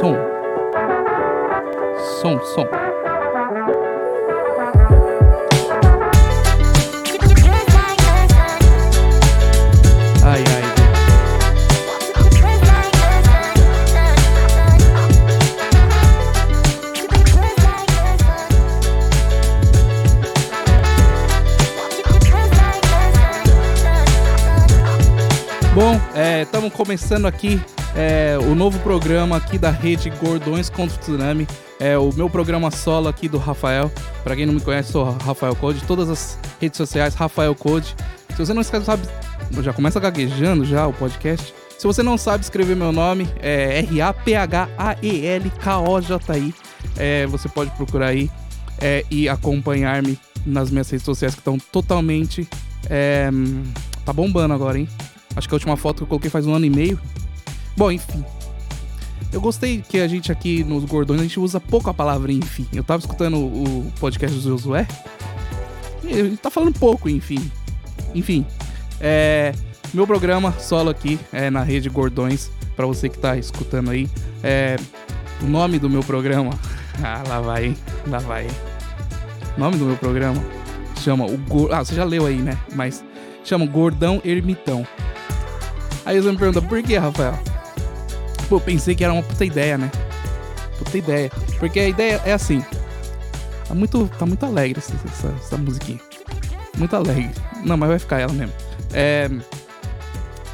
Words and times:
som. 0.00 0.16
Som, 2.22 2.40
som. 2.54 2.66
Ai, 10.24 10.40
ai. 10.40 10.64
Bom, 25.74 26.00
estamos 26.42 26.72
começando 26.72 27.26
aqui 27.26 27.60
é, 27.96 28.38
o 28.38 28.54
novo 28.54 28.78
programa 28.80 29.36
aqui 29.36 29.58
da 29.58 29.70
rede 29.70 30.10
Gordões 30.10 30.70
contra 30.70 30.96
o 30.96 30.98
Tsunami. 30.98 31.46
É 31.78 31.96
o 31.96 32.12
meu 32.12 32.28
programa 32.28 32.70
solo 32.70 33.08
aqui 33.08 33.28
do 33.28 33.38
Rafael. 33.38 33.90
Para 34.22 34.36
quem 34.36 34.44
não 34.46 34.54
me 34.54 34.60
conhece, 34.60 34.92
sou 34.92 35.04
Rafael 35.04 35.56
Code. 35.56 35.82
Todas 35.84 36.10
as 36.10 36.38
redes 36.60 36.76
sociais, 36.76 37.14
Rafael 37.14 37.54
Code. 37.54 37.96
Se 38.30 38.36
você 38.38 38.52
não 38.52 38.62
sabe, 38.62 39.02
já 39.62 39.72
começa 39.72 39.98
gaguejando 39.98 40.64
já 40.64 40.86
o 40.86 40.92
podcast. 40.92 41.54
Se 41.78 41.86
você 41.86 42.02
não 42.02 42.18
sabe 42.18 42.44
escrever 42.44 42.76
meu 42.76 42.92
nome, 42.92 43.26
é 43.40 43.78
R-A-P-H-A-E-L-K-O-J-I. 43.78 46.54
É, 46.96 47.26
você 47.26 47.48
pode 47.48 47.70
procurar 47.70 48.08
aí 48.08 48.30
é, 48.78 49.04
e 49.10 49.28
acompanhar-me 49.28 50.18
nas 50.44 50.70
minhas 50.70 50.90
redes 50.90 51.04
sociais 51.04 51.34
que 51.34 51.40
estão 51.40 51.58
totalmente. 51.58 52.46
É, 52.88 53.30
tá 54.04 54.12
bombando 54.12 54.52
agora, 54.52 54.78
hein? 54.78 54.86
Acho 55.34 55.48
que 55.48 55.54
a 55.54 55.56
última 55.56 55.76
foto 55.76 55.98
que 55.98 56.02
eu 56.02 56.08
coloquei 56.08 56.30
faz 56.30 56.46
um 56.46 56.54
ano 56.54 56.66
e 56.66 56.70
meio. 56.70 57.00
Bom, 57.80 57.90
enfim. 57.90 58.22
Eu 59.32 59.40
gostei 59.40 59.80
que 59.80 60.00
a 60.00 60.06
gente 60.06 60.30
aqui 60.30 60.62
nos 60.62 60.84
Gordões, 60.84 61.18
a 61.18 61.22
gente 61.22 61.40
usa 61.40 61.58
pouco 61.58 61.88
a 61.88 61.94
palavra 61.94 62.30
enfim. 62.30 62.66
Eu 62.74 62.84
tava 62.84 63.00
escutando 63.00 63.38
o 63.38 63.90
podcast 63.98 64.36
do 64.36 64.42
Josué. 64.42 64.86
Ele 66.04 66.36
tá 66.36 66.50
falando 66.50 66.78
pouco, 66.78 67.08
enfim. 67.08 67.50
Enfim. 68.14 68.44
É, 69.00 69.54
meu 69.94 70.06
programa 70.06 70.52
solo 70.58 70.90
aqui 70.90 71.18
é 71.32 71.48
na 71.48 71.62
rede 71.62 71.88
Gordões. 71.88 72.50
para 72.76 72.84
você 72.84 73.08
que 73.08 73.18
tá 73.18 73.38
escutando 73.38 73.92
aí. 73.92 74.10
É, 74.42 74.76
o 75.40 75.46
nome 75.46 75.78
do 75.78 75.88
meu 75.88 76.02
programa. 76.02 76.50
Ah, 77.02 77.22
lá 77.26 77.40
vai, 77.40 77.64
hein? 77.64 77.76
Lá 78.08 78.18
vai, 78.18 78.44
hein? 78.44 78.50
O 79.56 79.60
nome 79.60 79.78
do 79.78 79.86
meu 79.86 79.96
programa 79.96 80.44
chama 81.02 81.24
o. 81.24 81.38
Go 81.38 81.72
ah, 81.72 81.82
você 81.82 81.94
já 81.94 82.04
leu 82.04 82.26
aí, 82.26 82.36
né? 82.36 82.58
Mas 82.74 83.02
chama 83.42 83.64
Gordão 83.64 84.20
Ermitão. 84.22 84.86
Aí 86.04 86.20
você 86.20 86.30
me 86.30 86.36
pergunta, 86.36 86.60
por 86.60 86.82
que, 86.82 86.98
Rafael? 86.98 87.38
Pô, 88.50 88.56
eu 88.56 88.60
pensei 88.60 88.96
que 88.96 89.04
era 89.04 89.12
uma 89.12 89.22
puta 89.22 89.44
ideia, 89.44 89.78
né? 89.78 89.88
Puta 90.76 90.98
ideia. 90.98 91.30
Porque 91.60 91.78
a 91.78 91.88
ideia 91.88 92.20
é 92.24 92.32
assim. 92.32 92.64
Tá 93.68 93.76
muito, 93.76 94.10
tá 94.18 94.26
muito 94.26 94.44
alegre 94.44 94.80
essa, 94.80 94.92
essa, 95.06 95.32
essa 95.40 95.56
musiquinha. 95.56 96.00
Muito 96.76 96.96
alegre. 96.96 97.30
Não, 97.64 97.76
mas 97.76 97.88
vai 97.88 97.98
ficar 98.00 98.18
ela 98.18 98.32
mesmo. 98.32 98.52
É, 98.92 99.30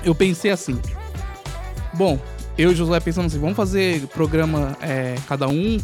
eu 0.05 0.14
pensei 0.14 0.50
assim. 0.50 0.78
Bom, 1.94 2.20
eu 2.58 2.70
e 2.70 2.74
o 2.74 2.77
Josué 2.77 3.00
pensando 3.00 3.27
assim, 3.27 3.39
vamos 3.39 3.56
fazer 3.56 4.06
programa 4.08 4.77
é, 4.83 5.14
cada 5.27 5.48
um, 5.48 5.78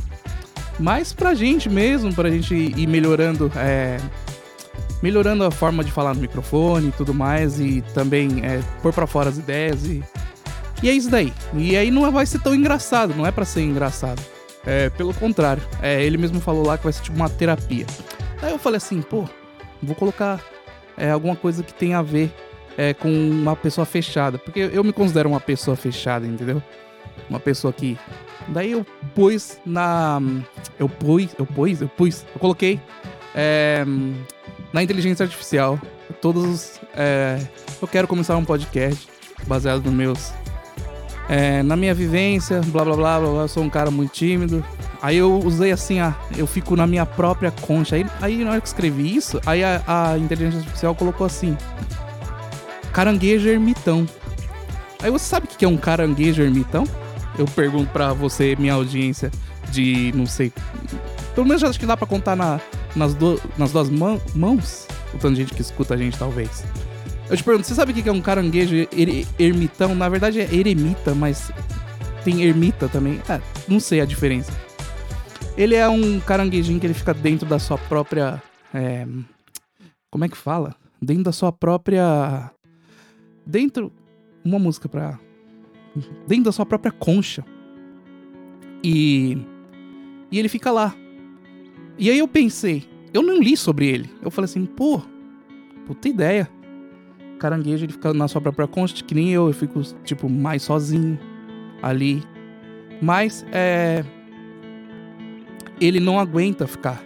mais 0.78 1.14
pra 1.14 1.34
gente 1.34 1.70
mesmo, 1.70 2.14
pra 2.14 2.28
gente 2.28 2.54
ir 2.54 2.86
melhorando, 2.86 3.50
é, 3.56 3.98
melhorando 5.02 5.44
a 5.44 5.50
forma 5.50 5.82
de 5.82 5.90
falar 5.90 6.12
no 6.14 6.20
microfone 6.20 6.88
e 6.88 6.92
tudo 6.92 7.14
mais, 7.14 7.58
e 7.58 7.82
também 7.94 8.44
é, 8.44 8.60
pôr 8.82 8.92
pra 8.92 9.06
fora 9.06 9.30
as 9.30 9.38
ideias 9.38 9.86
e. 9.86 10.04
E 10.82 10.88
é 10.88 10.92
isso 10.92 11.10
daí. 11.10 11.32
E 11.54 11.76
aí 11.76 11.90
não 11.90 12.10
vai 12.10 12.26
ser 12.26 12.40
tão 12.40 12.54
engraçado, 12.54 13.14
não 13.14 13.26
é 13.26 13.30
para 13.30 13.44
ser 13.44 13.62
engraçado. 13.62 14.20
É, 14.64 14.90
pelo 14.90 15.14
contrário. 15.14 15.62
É, 15.80 16.02
ele 16.02 16.16
mesmo 16.16 16.40
falou 16.40 16.66
lá 16.66 16.76
que 16.76 16.84
vai 16.84 16.92
ser 16.92 17.02
tipo 17.02 17.16
uma 17.16 17.28
terapia. 17.28 17.86
Aí 18.40 18.50
eu 18.50 18.58
falei 18.58 18.78
assim, 18.78 19.00
pô, 19.02 19.24
vou 19.82 19.94
colocar 19.94 20.40
é, 20.96 21.10
alguma 21.10 21.36
coisa 21.36 21.62
que 21.62 21.72
tenha 21.72 21.98
a 21.98 22.02
ver 22.02 22.32
é, 22.76 22.94
com 22.94 23.08
uma 23.08 23.56
pessoa 23.56 23.84
fechada. 23.84 24.38
Porque 24.38 24.70
eu 24.72 24.84
me 24.84 24.92
considero 24.92 25.28
uma 25.28 25.40
pessoa 25.40 25.76
fechada, 25.76 26.26
entendeu? 26.26 26.62
Uma 27.28 27.40
pessoa 27.40 27.72
que. 27.72 27.98
Daí 28.48 28.72
eu 28.72 28.84
pus 29.14 29.58
na. 29.64 30.20
Eu 30.78 30.88
pus, 30.88 31.28
eu 31.38 31.46
pus, 31.46 31.80
eu 31.80 31.88
pus, 31.88 32.26
eu 32.34 32.40
coloquei 32.40 32.80
é, 33.34 33.84
na 34.72 34.82
inteligência 34.82 35.24
artificial. 35.24 35.78
Todos 36.20 36.44
os. 36.44 36.80
É, 36.96 37.38
eu 37.80 37.88
quero 37.88 38.08
começar 38.08 38.36
um 38.36 38.44
podcast 38.44 39.08
baseado 39.46 39.84
nos 39.84 39.94
meus. 39.94 40.32
É, 41.28 41.62
na 41.62 41.76
minha 41.76 41.94
vivência, 41.94 42.60
blá 42.66 42.84
blá 42.84 42.96
blá 42.96 43.20
blá, 43.20 43.42
eu 43.42 43.48
sou 43.48 43.62
um 43.62 43.70
cara 43.70 43.90
muito 43.90 44.12
tímido. 44.12 44.64
Aí 45.00 45.16
eu 45.16 45.38
usei 45.38 45.72
assim, 45.72 46.00
a, 46.00 46.14
eu 46.36 46.46
fico 46.46 46.76
na 46.76 46.86
minha 46.86 47.06
própria 47.06 47.50
concha. 47.50 47.96
Aí, 47.96 48.06
aí 48.20 48.44
na 48.44 48.52
hora 48.52 48.60
que 48.60 48.68
escrevi 48.68 49.16
isso, 49.16 49.40
aí 49.46 49.62
a, 49.64 49.82
a 49.86 50.18
inteligência 50.18 50.60
artificial 50.60 50.94
colocou 50.94 51.26
assim: 51.26 51.56
caranguejo 52.92 53.48
ermitão. 53.48 54.06
Aí 55.02 55.10
você 55.10 55.24
sabe 55.24 55.46
o 55.46 55.48
que 55.48 55.64
é 55.64 55.68
um 55.68 55.76
caranguejo 55.76 56.42
ermitão? 56.42 56.84
Eu 57.38 57.46
pergunto 57.46 57.90
pra 57.90 58.12
você, 58.12 58.54
minha 58.56 58.74
audiência, 58.74 59.30
de 59.70 60.12
não 60.14 60.26
sei. 60.26 60.52
Pelo 61.34 61.46
menos 61.46 61.64
acho 61.64 61.80
que 61.80 61.86
dá 61.86 61.96
pra 61.96 62.06
contar 62.06 62.36
na, 62.36 62.60
nas, 62.94 63.14
do, 63.14 63.40
nas 63.56 63.72
duas 63.72 63.88
mão, 63.88 64.20
mãos. 64.34 64.86
O 65.14 65.18
tanto 65.18 65.34
de 65.34 65.42
gente 65.42 65.54
que 65.54 65.62
escuta 65.62 65.94
a 65.94 65.96
gente, 65.96 66.18
talvez. 66.18 66.64
Eu 67.32 67.36
te 67.38 67.42
pergunto, 67.42 67.66
você 67.66 67.74
sabe 67.74 67.92
o 67.92 67.94
que 67.94 68.06
é 68.06 68.12
um 68.12 68.20
caranguejo 68.20 68.76
er, 68.76 69.26
ermitão? 69.38 69.94
Na 69.94 70.06
verdade 70.06 70.38
é 70.38 70.54
eremita, 70.54 71.14
mas 71.14 71.50
tem 72.22 72.42
ermita 72.42 72.90
também. 72.90 73.22
Ah, 73.26 73.40
não 73.66 73.80
sei 73.80 74.02
a 74.02 74.04
diferença. 74.04 74.52
Ele 75.56 75.74
é 75.74 75.88
um 75.88 76.20
caranguejinho 76.20 76.78
que 76.78 76.86
ele 76.86 76.92
fica 76.92 77.14
dentro 77.14 77.48
da 77.48 77.58
sua 77.58 77.78
própria. 77.78 78.42
É, 78.74 79.06
como 80.10 80.26
é 80.26 80.28
que 80.28 80.36
fala? 80.36 80.76
Dentro 81.00 81.22
da 81.22 81.32
sua 81.32 81.50
própria. 81.50 82.50
Dentro. 83.46 83.90
Uma 84.44 84.58
música 84.58 84.86
pra. 84.86 85.18
Dentro 86.28 86.44
da 86.44 86.52
sua 86.52 86.66
própria 86.66 86.92
concha. 86.92 87.42
E. 88.84 89.38
E 90.30 90.38
ele 90.38 90.50
fica 90.50 90.70
lá. 90.70 90.94
E 91.96 92.10
aí 92.10 92.18
eu 92.18 92.28
pensei. 92.28 92.86
Eu 93.10 93.22
não 93.22 93.38
li 93.38 93.56
sobre 93.56 93.86
ele. 93.88 94.10
Eu 94.20 94.30
falei 94.30 94.44
assim, 94.44 94.66
pô, 94.66 95.00
puta 95.86 96.10
ideia. 96.10 96.46
Caranguejo, 97.42 97.84
ele 97.84 97.92
fica 97.92 98.14
na 98.14 98.28
sua 98.28 98.40
própria 98.40 98.66
concha, 98.66 99.02
que 99.04 99.14
nem 99.14 99.30
eu. 99.30 99.48
Eu 99.48 99.52
fico, 99.52 99.82
tipo, 100.04 100.28
mais 100.28 100.62
sozinho 100.62 101.18
ali. 101.82 102.22
Mas, 103.00 103.44
é 103.52 104.04
ele 105.80 105.98
não 105.98 106.18
aguenta 106.18 106.66
ficar. 106.66 107.02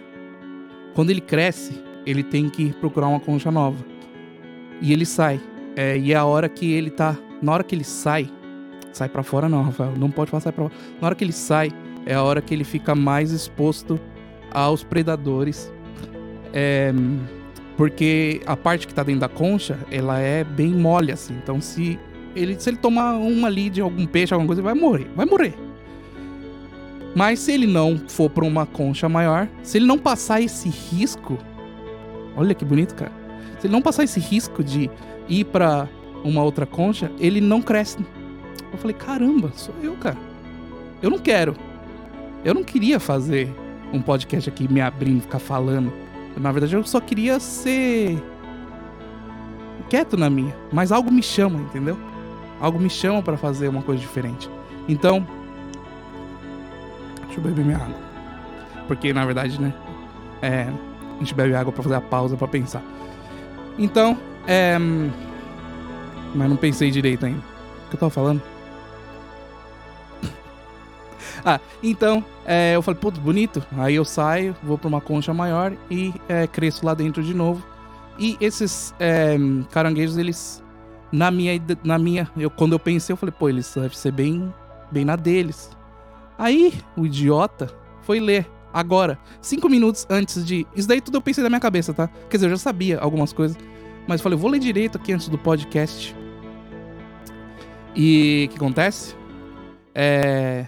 Quando 0.93 1.09
ele 1.09 1.21
cresce, 1.21 1.81
ele 2.05 2.23
tem 2.23 2.49
que 2.49 2.71
procurar 2.73 3.07
uma 3.07 3.19
concha 3.19 3.51
nova. 3.51 3.83
E 4.81 4.93
ele 4.93 5.05
sai. 5.05 5.39
É, 5.75 5.97
e 5.97 6.13
é 6.13 6.15
a 6.15 6.25
hora 6.25 6.47
que 6.47 6.71
ele 6.71 6.89
tá. 6.89 7.17
Na 7.41 7.53
hora 7.53 7.63
que 7.63 7.73
ele 7.73 7.83
sai. 7.83 8.29
Sai 8.93 9.09
para 9.09 9.23
fora, 9.23 9.49
não, 9.49 9.63
Rafael. 9.63 9.93
Não 9.97 10.11
pode 10.11 10.31
passar 10.31 10.51
pra 10.51 10.69
fora. 10.69 10.75
Na 11.01 11.07
hora 11.07 11.15
que 11.15 11.23
ele 11.23 11.33
sai, 11.33 11.71
é 12.05 12.13
a 12.13 12.23
hora 12.23 12.41
que 12.41 12.53
ele 12.53 12.63
fica 12.63 12.93
mais 12.93 13.31
exposto 13.31 13.99
aos 14.51 14.83
predadores. 14.83 15.71
É, 16.53 16.93
porque 17.77 18.41
a 18.47 18.57
parte 18.57 18.87
que 18.87 18.93
tá 18.93 19.03
dentro 19.03 19.21
da 19.21 19.29
concha, 19.29 19.77
ela 19.91 20.19
é 20.19 20.43
bem 20.43 20.73
mole, 20.73 21.11
assim. 21.11 21.35
Então, 21.35 21.61
se 21.61 21.99
ele, 22.35 22.59
se 22.59 22.71
ele 22.71 22.77
tomar 22.77 23.13
uma 23.13 23.47
ali 23.47 23.69
de 23.69 23.79
algum 23.79 24.07
peixe, 24.07 24.33
alguma 24.33 24.47
coisa, 24.47 24.61
ele 24.61 24.65
vai 24.65 24.73
morrer. 24.73 25.07
Vai 25.15 25.25
morrer. 25.27 25.53
Mas 27.15 27.39
se 27.39 27.51
ele 27.51 27.67
não 27.67 27.97
for 28.07 28.31
para 28.31 28.43
uma 28.43 28.65
concha 28.65 29.07
maior, 29.07 29.47
se 29.61 29.77
ele 29.77 29.85
não 29.85 29.97
passar 29.97 30.41
esse 30.41 30.69
risco, 30.69 31.37
olha 32.35 32.55
que 32.55 32.65
bonito, 32.65 32.95
cara. 32.95 33.11
Se 33.59 33.67
ele 33.67 33.73
não 33.73 33.81
passar 33.81 34.03
esse 34.03 34.19
risco 34.19 34.63
de 34.63 34.89
ir 35.29 35.45
para 35.45 35.87
uma 36.23 36.43
outra 36.43 36.65
concha, 36.65 37.11
ele 37.19 37.39
não 37.39 37.61
cresce. 37.61 37.97
Eu 38.71 38.77
falei, 38.79 38.95
caramba, 38.95 39.51
sou 39.55 39.73
eu, 39.83 39.93
cara. 39.93 40.17
Eu 41.01 41.11
não 41.11 41.19
quero. 41.19 41.55
Eu 42.43 42.55
não 42.55 42.63
queria 42.63 42.99
fazer 42.99 43.49
um 43.93 44.01
podcast 44.01 44.49
aqui 44.49 44.71
me 44.71 44.81
abrindo, 44.81 45.21
ficar 45.21 45.39
falando. 45.39 46.06
Na 46.39 46.51
verdade, 46.51 46.75
eu 46.75 46.83
só 46.83 46.99
queria 46.99 47.39
ser 47.39 48.21
quieto 49.89 50.15
na 50.15 50.29
minha, 50.29 50.55
mas 50.71 50.91
algo 50.91 51.11
me 51.11 51.23
chama, 51.23 51.59
entendeu? 51.59 51.97
Algo 52.59 52.79
me 52.79 52.89
chama 52.89 53.21
para 53.21 53.37
fazer 53.37 53.67
uma 53.67 53.81
coisa 53.81 54.01
diferente. 54.01 54.49
Então, 54.87 55.25
deixa 57.25 57.39
eu 57.39 57.43
beber 57.43 57.65
minha 57.65 57.77
água. 57.77 57.95
Porque, 58.87 59.11
na 59.13 59.25
verdade, 59.25 59.59
né? 59.59 59.73
É, 60.41 60.71
a 61.15 61.19
gente 61.19 61.33
bebe 61.33 61.55
água 61.55 61.73
pra 61.73 61.83
fazer 61.83 61.95
a 61.95 62.01
pausa 62.01 62.37
pra 62.37 62.47
pensar. 62.47 62.81
Então, 63.77 64.17
é. 64.47 64.77
Mas 66.35 66.49
não 66.49 66.55
pensei 66.55 66.91
direito 66.91 67.25
ainda. 67.25 67.39
O 67.39 67.89
que 67.89 67.95
eu 67.95 67.99
tava 67.99 68.09
falando? 68.09 68.41
Ah, 71.49 71.61
então, 71.81 72.21
é, 72.45 72.75
eu 72.75 72.81
falei, 72.81 72.99
putz, 72.99 73.17
bonito. 73.17 73.65
Aí 73.77 73.95
eu 73.95 74.03
saio, 74.03 74.53
vou 74.61 74.77
pra 74.77 74.89
uma 74.89 74.99
concha 74.99 75.33
maior 75.33 75.71
e 75.89 76.13
é, 76.27 76.45
cresço 76.45 76.85
lá 76.85 76.93
dentro 76.93 77.23
de 77.23 77.33
novo. 77.33 77.65
E 78.19 78.35
esses 78.41 78.93
é, 78.99 79.37
caranguejos, 79.71 80.17
eles. 80.17 80.61
Na 81.09 81.31
minha. 81.31 81.53
Na 81.85 81.97
minha 81.97 82.29
eu, 82.37 82.49
quando 82.49 82.73
eu 82.73 82.79
pensei, 82.79 83.13
eu 83.13 83.17
falei, 83.17 83.33
pô, 83.37 83.47
eles 83.47 83.73
devem 83.73 83.97
ser 83.97 84.11
bem, 84.11 84.53
bem 84.91 85.05
na 85.05 85.15
deles 85.15 85.69
Aí, 86.37 86.73
o 86.95 87.05
idiota 87.05 87.73
foi 88.01 88.19
ler 88.19 88.45
agora, 88.73 89.17
cinco 89.41 89.69
minutos 89.69 90.05
antes 90.09 90.45
de. 90.45 90.67
Isso 90.75 90.87
daí 90.87 91.01
tudo 91.01 91.17
eu 91.17 91.21
pensei 91.21 91.43
na 91.43 91.49
minha 91.49 91.59
cabeça, 91.59 91.93
tá? 91.93 92.07
Quer 92.29 92.37
dizer, 92.37 92.47
eu 92.47 92.51
já 92.51 92.57
sabia 92.57 92.99
algumas 92.99 93.33
coisas. 93.33 93.57
Mas 94.05 94.21
falei, 94.21 94.37
vou 94.37 94.51
ler 94.51 94.59
direito 94.59 94.97
aqui 94.97 95.13
antes 95.13 95.29
do 95.29 95.37
podcast. 95.37 96.15
E 97.95 98.47
o 98.47 98.51
que 98.51 98.57
acontece? 98.57 99.15
É. 99.95 100.67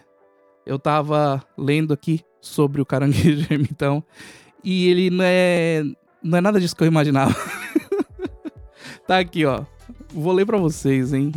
Eu 0.69 0.77
tava 0.77 1.43
lendo 1.57 1.91
aqui 1.91 2.21
sobre 2.39 2.79
o 2.79 2.85
caranguejo 2.85 3.47
ermitão. 3.51 4.03
E 4.63 4.87
ele 4.87 5.09
não 5.09 5.25
é. 5.25 5.83
Não 6.21 6.37
é 6.37 6.41
nada 6.41 6.59
disso 6.59 6.75
que 6.75 6.83
eu 6.83 6.87
imaginava. 6.87 7.35
tá 9.07 9.17
aqui, 9.17 9.45
ó. 9.45 9.63
Vou 10.13 10.31
ler 10.31 10.45
pra 10.45 10.59
vocês, 10.59 11.11
hein? 11.11 11.31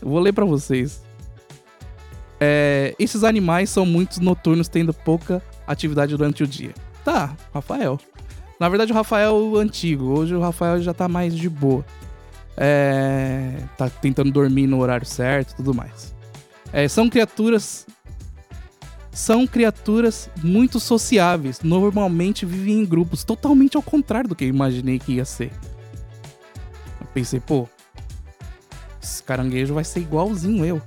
Vou 0.00 0.20
ler 0.20 0.32
pra 0.32 0.44
vocês. 0.44 1.02
É, 2.38 2.94
esses 2.96 3.24
animais 3.24 3.70
são 3.70 3.84
muitos 3.84 4.20
noturnos, 4.20 4.68
tendo 4.68 4.94
pouca 4.94 5.42
atividade 5.66 6.16
durante 6.16 6.44
o 6.44 6.46
dia. 6.46 6.72
Tá, 7.04 7.36
Rafael. 7.52 7.98
Na 8.60 8.68
verdade, 8.68 8.92
o 8.92 8.94
Rafael 8.94 9.30
é 9.30 9.32
o 9.32 9.56
antigo. 9.56 10.16
Hoje 10.16 10.32
o 10.32 10.40
Rafael 10.40 10.80
já 10.80 10.94
tá 10.94 11.08
mais 11.08 11.34
de 11.34 11.48
boa. 11.48 11.84
É, 12.56 13.64
tá 13.76 13.90
tentando 13.90 14.30
dormir 14.30 14.68
no 14.68 14.78
horário 14.78 15.06
certo 15.06 15.56
tudo 15.56 15.74
mais. 15.74 16.14
É, 16.72 16.86
são 16.86 17.08
criaturas. 17.08 17.84
São 19.18 19.48
criaturas 19.48 20.30
muito 20.44 20.78
sociáveis. 20.78 21.60
Normalmente 21.60 22.46
vivem 22.46 22.82
em 22.82 22.84
grupos, 22.84 23.24
totalmente 23.24 23.76
ao 23.76 23.82
contrário 23.82 24.28
do 24.28 24.36
que 24.36 24.44
eu 24.44 24.48
imaginei 24.48 25.00
que 25.00 25.14
ia 25.14 25.24
ser. 25.24 25.50
Eu 27.00 27.06
pensei, 27.12 27.40
pô, 27.40 27.68
esse 29.02 29.20
caranguejo 29.24 29.74
vai 29.74 29.82
ser 29.82 29.98
igualzinho 29.98 30.64
eu. 30.64 30.80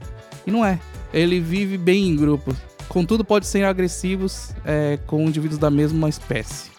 E 0.47 0.49
não 0.49 0.65
é. 0.65 0.79
Ele 1.13 1.41
vive 1.41 1.77
bem 1.77 2.07
em 2.07 2.15
grupos. 2.15 2.55
Contudo, 2.87 3.25
pode 3.25 3.45
ser 3.45 3.65
agressivos 3.65 4.55
é, 4.63 4.97
com 5.05 5.23
indivíduos 5.23 5.59
da 5.59 5.69
mesma 5.69 6.07
espécie. 6.07 6.71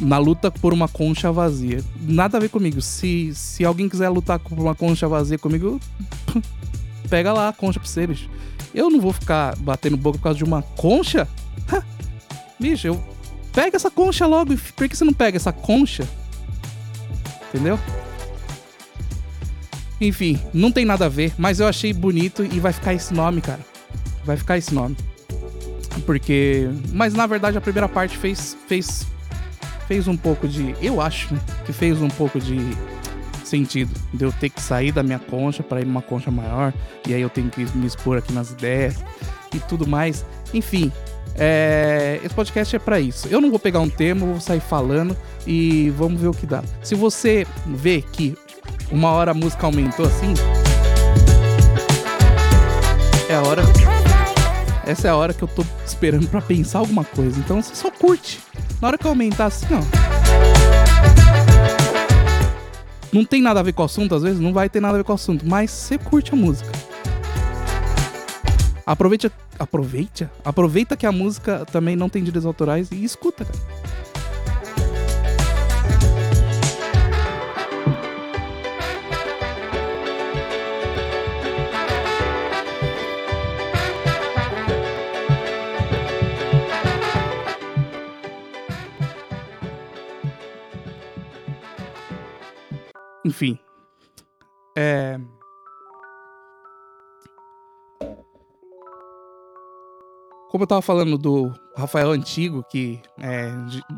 Na 0.00 0.18
luta 0.18 0.50
por 0.50 0.72
uma 0.72 0.88
concha 0.88 1.30
vazia. 1.30 1.80
Nada 2.00 2.38
a 2.38 2.40
ver 2.40 2.48
comigo. 2.48 2.82
Se, 2.82 3.32
se 3.36 3.64
alguém 3.64 3.88
quiser 3.88 4.08
lutar 4.08 4.40
por 4.40 4.58
uma 4.58 4.74
concha 4.74 5.06
vazia 5.06 5.38
comigo, 5.38 5.80
pega 7.08 7.32
lá 7.32 7.50
a 7.50 7.52
concha 7.52 7.78
pra 7.78 7.88
você, 7.88 8.04
bicho. 8.04 8.28
Eu 8.74 8.90
não 8.90 9.00
vou 9.00 9.12
ficar 9.12 9.56
batendo 9.56 9.96
boca 9.96 10.18
por 10.18 10.24
causa 10.24 10.38
de 10.38 10.44
uma 10.44 10.62
concha? 10.62 11.26
bicho, 12.58 12.86
eu. 12.86 13.04
Pega 13.52 13.76
essa 13.76 13.90
concha 13.90 14.26
logo. 14.26 14.56
Por 14.76 14.88
que 14.88 14.96
você 14.96 15.04
não 15.04 15.12
pega 15.12 15.36
essa 15.36 15.52
concha? 15.52 16.08
Entendeu? 17.48 17.78
Enfim, 20.00 20.40
não 20.54 20.70
tem 20.70 20.84
nada 20.84 21.06
a 21.06 21.08
ver, 21.08 21.34
mas 21.36 21.60
eu 21.60 21.66
achei 21.66 21.92
bonito 21.92 22.44
e 22.44 22.60
vai 22.60 22.72
ficar 22.72 22.94
esse 22.94 23.12
nome, 23.12 23.40
cara. 23.40 23.60
Vai 24.24 24.36
ficar 24.36 24.56
esse 24.56 24.72
nome. 24.72 24.96
Porque. 26.06 26.68
Mas 26.92 27.12
na 27.12 27.26
verdade 27.26 27.58
a 27.58 27.60
primeira 27.60 27.88
parte 27.88 28.16
fez. 28.16 28.56
fez. 28.68 29.06
fez 29.88 30.06
um 30.06 30.16
pouco 30.16 30.46
de. 30.46 30.74
Eu 30.80 31.00
acho, 31.00 31.34
né? 31.34 31.40
Que 31.66 31.72
fez 31.72 32.00
um 32.00 32.08
pouco 32.08 32.38
de 32.40 32.56
sentido. 33.50 33.92
De 34.14 34.24
eu 34.24 34.32
ter 34.32 34.48
que 34.48 34.62
sair 34.62 34.92
da 34.92 35.02
minha 35.02 35.18
concha 35.18 35.62
para 35.62 35.80
ir 35.80 35.86
numa 35.86 36.02
concha 36.02 36.30
maior. 36.30 36.72
E 37.06 37.14
aí 37.14 37.20
eu 37.20 37.28
tenho 37.28 37.50
que 37.50 37.64
me 37.76 37.86
expor 37.86 38.18
aqui 38.18 38.32
nas 38.32 38.50
ideias 38.50 38.96
e 39.54 39.58
tudo 39.58 39.86
mais. 39.86 40.24
Enfim. 40.54 40.90
É, 41.36 42.20
esse 42.22 42.34
podcast 42.34 42.74
é 42.74 42.78
para 42.78 43.00
isso. 43.00 43.28
Eu 43.28 43.40
não 43.40 43.50
vou 43.50 43.58
pegar 43.58 43.80
um 43.80 43.88
tema, 43.88 44.26
vou 44.26 44.40
sair 44.40 44.60
falando 44.60 45.16
e 45.46 45.90
vamos 45.90 46.20
ver 46.20 46.28
o 46.28 46.34
que 46.34 46.46
dá. 46.46 46.62
Se 46.82 46.94
você 46.94 47.46
vê 47.66 48.02
que 48.02 48.36
uma 48.90 49.10
hora 49.10 49.30
a 49.30 49.34
música 49.34 49.66
aumentou 49.66 50.06
assim. 50.06 50.34
É 53.28 53.34
a 53.36 53.42
hora. 53.42 53.62
Essa 54.84 55.08
é 55.08 55.10
a 55.10 55.16
hora 55.16 55.32
que 55.32 55.42
eu 55.42 55.48
tô 55.48 55.64
esperando 55.86 56.26
para 56.28 56.40
pensar 56.40 56.80
alguma 56.80 57.04
coisa. 57.04 57.38
Então 57.38 57.62
você 57.62 57.74
só 57.74 57.90
curte. 57.90 58.40
Na 58.80 58.88
hora 58.88 58.98
que 58.98 59.04
eu 59.04 59.10
aumentar 59.10 59.46
assim, 59.46 59.66
ó. 59.72 60.09
Não 63.12 63.24
tem 63.24 63.42
nada 63.42 63.60
a 63.60 63.62
ver 63.62 63.72
com 63.72 63.82
o 63.82 63.86
assunto, 63.86 64.14
às 64.14 64.22
vezes 64.22 64.40
não 64.40 64.52
vai 64.52 64.68
ter 64.68 64.80
nada 64.80 64.94
a 64.94 64.98
ver 64.98 65.04
com 65.04 65.12
o 65.12 65.14
assunto, 65.14 65.44
mas 65.46 65.70
você 65.70 65.98
curte 65.98 66.32
a 66.32 66.36
música. 66.36 66.70
Aproveita, 68.86 69.32
aproveita, 69.58 70.30
aproveita 70.44 70.96
que 70.96 71.06
a 71.06 71.12
música 71.12 71.64
também 71.72 71.96
não 71.96 72.08
tem 72.08 72.22
direitos 72.22 72.46
autorais 72.46 72.90
e 72.92 73.04
escuta, 73.04 73.44
cara. 73.44 73.58
Enfim. 93.30 93.56
É. 94.76 95.20
Como 100.50 100.64
eu 100.64 100.66
tava 100.66 100.82
falando 100.82 101.16
do 101.16 101.52
Rafael 101.76 102.10
antigo, 102.10 102.64
que 102.68 103.00
é, 103.20 103.52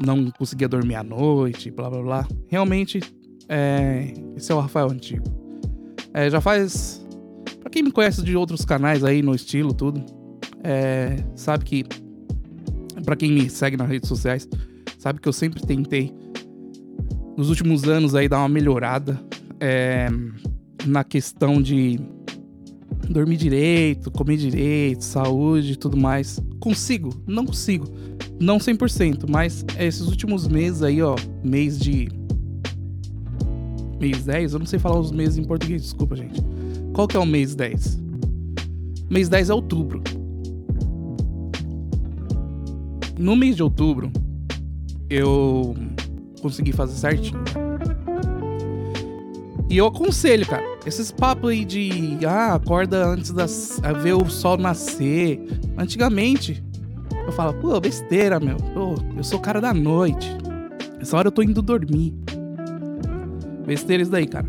não 0.04 0.30
conseguia 0.32 0.68
dormir 0.68 0.96
à 0.96 1.02
noite, 1.02 1.70
blá 1.70 1.88
blá 1.88 2.02
blá. 2.02 2.28
Realmente, 2.46 3.00
é, 3.48 4.12
esse 4.36 4.52
é 4.52 4.54
o 4.54 4.60
Rafael 4.60 4.90
antigo. 4.90 5.24
É, 6.12 6.28
já 6.28 6.42
faz. 6.42 7.02
Pra 7.60 7.70
quem 7.70 7.82
me 7.82 7.90
conhece 7.90 8.22
de 8.22 8.36
outros 8.36 8.66
canais 8.66 9.02
aí 9.02 9.22
no 9.22 9.34
estilo, 9.34 9.72
tudo, 9.72 10.04
é, 10.62 11.24
sabe 11.34 11.64
que. 11.64 11.84
Pra 13.02 13.16
quem 13.16 13.32
me 13.32 13.48
segue 13.48 13.78
nas 13.78 13.88
redes 13.88 14.10
sociais, 14.10 14.46
sabe 14.98 15.20
que 15.20 15.28
eu 15.28 15.32
sempre 15.32 15.66
tentei 15.66 16.14
nos 17.36 17.48
últimos 17.48 17.84
anos 17.84 18.14
aí 18.14 18.28
dar 18.28 18.38
uma 18.38 18.48
melhorada 18.48 19.20
é, 19.60 20.08
na 20.86 21.04
questão 21.04 21.60
de 21.60 22.00
dormir 23.08 23.36
direito, 23.36 24.10
comer 24.10 24.36
direito, 24.36 25.04
saúde 25.04 25.72
e 25.72 25.76
tudo 25.76 25.96
mais. 25.96 26.40
Consigo? 26.60 27.10
Não 27.26 27.44
consigo. 27.44 27.86
Não 28.40 28.58
100%, 28.58 29.28
mas 29.28 29.64
esses 29.78 30.02
últimos 30.02 30.48
meses 30.48 30.82
aí, 30.82 31.00
ó, 31.02 31.14
mês 31.44 31.78
de 31.78 32.08
mês 34.00 34.24
10, 34.24 34.54
eu 34.54 34.58
não 34.58 34.66
sei 34.66 34.80
falar 34.80 34.98
os 34.98 35.12
meses 35.12 35.38
em 35.38 35.44
português, 35.44 35.82
desculpa, 35.82 36.16
gente. 36.16 36.42
Qual 36.92 37.06
que 37.06 37.16
é 37.16 37.20
o 37.20 37.26
mês 37.26 37.54
10? 37.54 38.02
Mês 39.08 39.28
10 39.28 39.50
é 39.50 39.54
outubro. 39.54 40.02
No 43.16 43.36
mês 43.36 43.54
de 43.54 43.62
outubro, 43.62 44.10
eu 45.08 45.76
conseguir 46.42 46.72
fazer 46.72 46.94
certinho. 46.94 47.42
E 49.70 49.78
eu 49.78 49.86
aconselho, 49.86 50.46
cara, 50.46 50.62
esses 50.84 51.10
papos 51.10 51.50
aí 51.50 51.64
de 51.64 52.18
ah, 52.26 52.54
acorda 52.54 53.06
antes 53.06 53.32
das 53.32 53.80
ver 54.02 54.12
o 54.12 54.28
sol 54.28 54.58
nascer. 54.58 55.40
Antigamente, 55.78 56.62
eu 57.24 57.32
falo, 57.32 57.54
pô, 57.54 57.80
besteira, 57.80 58.38
meu. 58.38 58.56
Pô, 58.74 58.94
eu 59.16 59.24
sou 59.24 59.40
cara 59.40 59.62
da 59.62 59.72
noite. 59.72 60.36
Essa 61.00 61.16
hora 61.16 61.28
eu 61.28 61.32
tô 61.32 61.42
indo 61.42 61.62
dormir. 61.62 62.14
Besteira 63.64 64.02
isso 64.02 64.12
daí, 64.12 64.26
cara. 64.26 64.46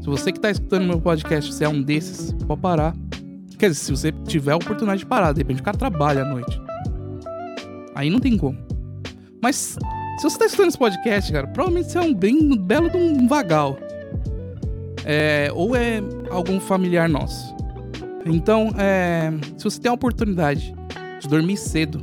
Se 0.00 0.06
você 0.06 0.32
que 0.32 0.40
tá 0.40 0.50
escutando 0.50 0.86
meu 0.86 1.00
podcast, 1.00 1.52
você 1.52 1.64
é 1.64 1.68
um 1.68 1.82
desses, 1.82 2.32
pode 2.46 2.60
parar. 2.60 2.96
Quer 3.58 3.68
dizer, 3.70 3.84
se 3.84 3.90
você 3.90 4.12
tiver 4.26 4.52
a 4.52 4.56
oportunidade 4.56 5.00
de 5.00 5.06
parar, 5.06 5.32
de 5.32 5.38
repente 5.38 5.60
o 5.60 5.64
cara 5.64 5.76
trabalha 5.76 6.22
à 6.22 6.24
noite. 6.24 6.60
Aí 7.94 8.08
não 8.08 8.18
tem 8.18 8.38
como. 8.38 8.56
Mas 9.42 9.76
se 10.18 10.22
você 10.22 10.38
tá 10.38 10.46
escutando 10.46 10.68
esse 10.68 10.78
podcast, 10.78 11.32
cara, 11.32 11.46
provavelmente 11.48 11.90
você 11.90 11.98
é 11.98 12.00
um 12.00 12.14
bem 12.14 12.56
belo 12.56 12.90
de 12.90 12.96
um 12.96 13.26
vagal. 13.26 13.78
É, 15.04 15.50
ou 15.54 15.76
é 15.76 16.00
algum 16.30 16.58
familiar 16.58 17.08
nosso. 17.08 17.54
Então, 18.24 18.72
é, 18.78 19.30
se 19.58 19.64
você 19.64 19.80
tem 19.80 19.90
a 19.90 19.94
oportunidade 19.94 20.74
de 21.20 21.28
dormir 21.28 21.56
cedo 21.56 22.00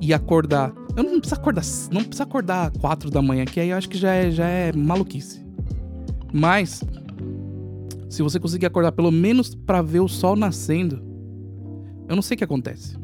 e 0.00 0.14
acordar. 0.14 0.72
Eu 0.96 1.04
não 1.04 1.20
preciso 1.20 1.40
acordar. 1.40 1.64
Não 1.92 2.02
precisa 2.02 2.22
acordar 2.22 2.70
4 2.78 3.10
da 3.10 3.20
manhã, 3.20 3.44
que 3.44 3.60
aí 3.60 3.70
eu 3.70 3.76
acho 3.76 3.88
que 3.88 3.98
já 3.98 4.12
é, 4.14 4.30
já 4.30 4.46
é 4.46 4.72
maluquice. 4.72 5.44
Mas, 6.32 6.82
se 8.08 8.22
você 8.22 8.38
conseguir 8.40 8.66
acordar 8.66 8.92
pelo 8.92 9.10
menos 9.10 9.54
para 9.54 9.82
ver 9.82 10.00
o 10.00 10.08
sol 10.08 10.36
nascendo, 10.36 11.02
eu 12.08 12.14
não 12.14 12.22
sei 12.22 12.34
o 12.34 12.38
que 12.38 12.44
acontece. 12.44 12.96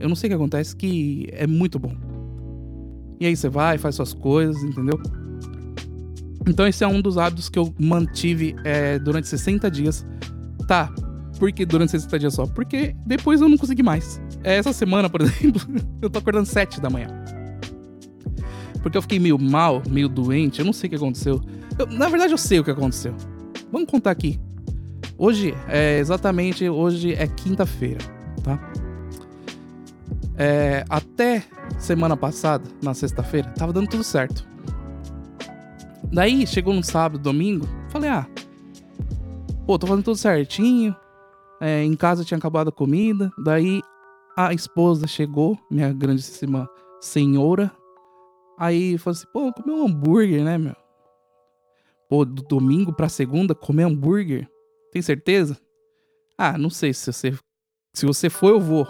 Eu 0.00 0.08
não 0.08 0.16
sei 0.16 0.28
o 0.28 0.30
que 0.30 0.36
acontece, 0.36 0.74
que 0.74 1.28
é 1.32 1.46
muito 1.46 1.78
bom. 1.78 2.07
E 3.20 3.26
aí 3.26 3.36
você 3.36 3.48
vai, 3.48 3.78
faz 3.78 3.94
suas 3.94 4.12
coisas, 4.12 4.62
entendeu? 4.62 5.00
Então 6.46 6.66
esse 6.66 6.82
é 6.82 6.88
um 6.88 7.00
dos 7.00 7.18
hábitos 7.18 7.48
que 7.48 7.58
eu 7.58 7.74
mantive 7.78 8.54
é, 8.64 8.98
durante 8.98 9.28
60 9.28 9.70
dias. 9.70 10.06
Tá, 10.66 10.92
por 11.38 11.52
que 11.52 11.64
durante 11.64 11.92
60 11.92 12.18
dias 12.18 12.34
só? 12.34 12.46
Porque 12.46 12.94
depois 13.06 13.40
eu 13.40 13.48
não 13.48 13.56
consegui 13.56 13.82
mais. 13.82 14.20
É, 14.42 14.56
essa 14.56 14.72
semana, 14.72 15.08
por 15.08 15.20
exemplo, 15.22 15.60
eu 16.00 16.08
tô 16.08 16.18
acordando 16.18 16.46
7 16.46 16.80
da 16.80 16.90
manhã. 16.90 17.08
Porque 18.82 18.96
eu 18.96 19.02
fiquei 19.02 19.18
meio 19.18 19.38
mal, 19.38 19.82
meio 19.88 20.08
doente, 20.08 20.60
eu 20.60 20.64
não 20.64 20.72
sei 20.72 20.86
o 20.86 20.90
que 20.90 20.96
aconteceu. 20.96 21.40
Eu, 21.78 21.86
na 21.86 22.08
verdade, 22.08 22.32
eu 22.32 22.38
sei 22.38 22.60
o 22.60 22.64
que 22.64 22.70
aconteceu. 22.70 23.14
Vamos 23.70 23.90
contar 23.90 24.10
aqui. 24.10 24.40
Hoje, 25.16 25.54
é 25.68 25.98
exatamente, 25.98 26.68
hoje 26.68 27.12
é 27.12 27.26
quinta-feira. 27.26 27.98
tá? 28.42 28.58
É, 30.36 30.84
até 30.88 31.44
semana 31.78 32.16
passada, 32.16 32.68
na 32.82 32.92
sexta-feira, 32.92 33.50
tava 33.50 33.72
dando 33.72 33.88
tudo 33.88 34.04
certo. 34.04 34.46
Daí, 36.12 36.46
chegou 36.46 36.74
no 36.74 36.82
sábado, 36.82 37.22
domingo, 37.22 37.66
falei, 37.90 38.10
ah, 38.10 38.26
pô, 39.66 39.78
tô 39.78 39.86
fazendo 39.86 40.04
tudo 40.04 40.16
certinho. 40.16 40.96
É, 41.60 41.82
em 41.82 41.94
casa 41.94 42.24
tinha 42.24 42.38
acabado 42.38 42.68
a 42.68 42.72
comida. 42.72 43.30
Daí, 43.44 43.82
a 44.36 44.54
esposa 44.54 45.06
chegou, 45.06 45.58
minha 45.70 45.92
grandíssima 45.92 46.68
senhora. 47.00 47.70
Aí, 48.58 48.96
falou 48.98 49.16
assim, 49.16 49.26
pô, 49.32 49.52
comer 49.52 49.72
um 49.72 49.86
hambúrguer, 49.86 50.44
né, 50.44 50.56
meu? 50.56 50.76
Pô, 52.08 52.24
do 52.24 52.42
domingo 52.42 52.92
pra 52.92 53.08
segunda, 53.08 53.54
comer 53.54 53.84
hambúrguer? 53.84 54.48
Tem 54.90 55.02
certeza? 55.02 55.58
Ah, 56.38 56.56
não 56.56 56.70
sei 56.70 56.94
se 56.94 57.12
você. 57.12 57.34
Se 57.94 58.06
você 58.06 58.30
for, 58.30 58.50
eu 58.50 58.60
vou. 58.60 58.86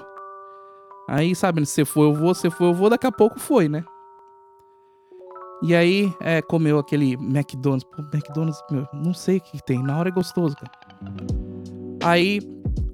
Aí, 1.08 1.34
sabe, 1.34 1.64
você 1.64 1.86
for, 1.86 2.02
eu 2.02 2.14
vou, 2.14 2.34
se 2.34 2.50
for, 2.50 2.66
eu 2.66 2.74
vou, 2.74 2.90
daqui 2.90 3.06
a 3.06 3.12
pouco 3.12 3.40
foi, 3.40 3.66
né? 3.66 3.82
E 5.62 5.74
aí, 5.74 6.12
é, 6.20 6.42
comeu 6.42 6.78
aquele 6.78 7.14
McDonald's. 7.14 7.82
Pô, 7.84 8.02
McDonald's, 8.12 8.62
meu, 8.70 8.86
não 8.92 9.14
sei 9.14 9.38
o 9.38 9.40
que 9.40 9.64
tem. 9.64 9.82
Na 9.82 9.98
hora 9.98 10.10
é 10.10 10.12
gostoso, 10.12 10.54
cara. 10.54 10.70
Aí, 12.04 12.40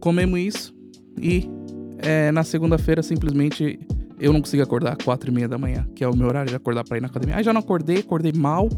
comemos 0.01 0.39
isso. 0.39 0.75
E 1.21 1.51
é, 1.99 2.31
na 2.31 2.45
segunda-feira, 2.45 3.03
simplesmente, 3.03 3.81
eu 4.19 4.33
não 4.33 4.41
consegui 4.41 4.63
acordar 4.63 4.97
quatro 4.97 5.31
e 5.31 5.35
meia 5.35 5.49
da 5.49 5.59
manhã, 5.59 5.85
que 5.95 6.05
é 6.05 6.09
o 6.09 6.17
meu 6.17 6.29
horário 6.29 6.49
de 6.49 6.57
acordar 6.57 6.85
pra 6.85 6.97
ir 6.97 7.01
na 7.01 7.09
academia. 7.09 7.37
Aí 7.37 7.43
já 7.43 7.53
não 7.53 7.61
acordei, 7.61 7.99
acordei 7.99 8.33
mal. 8.33 8.69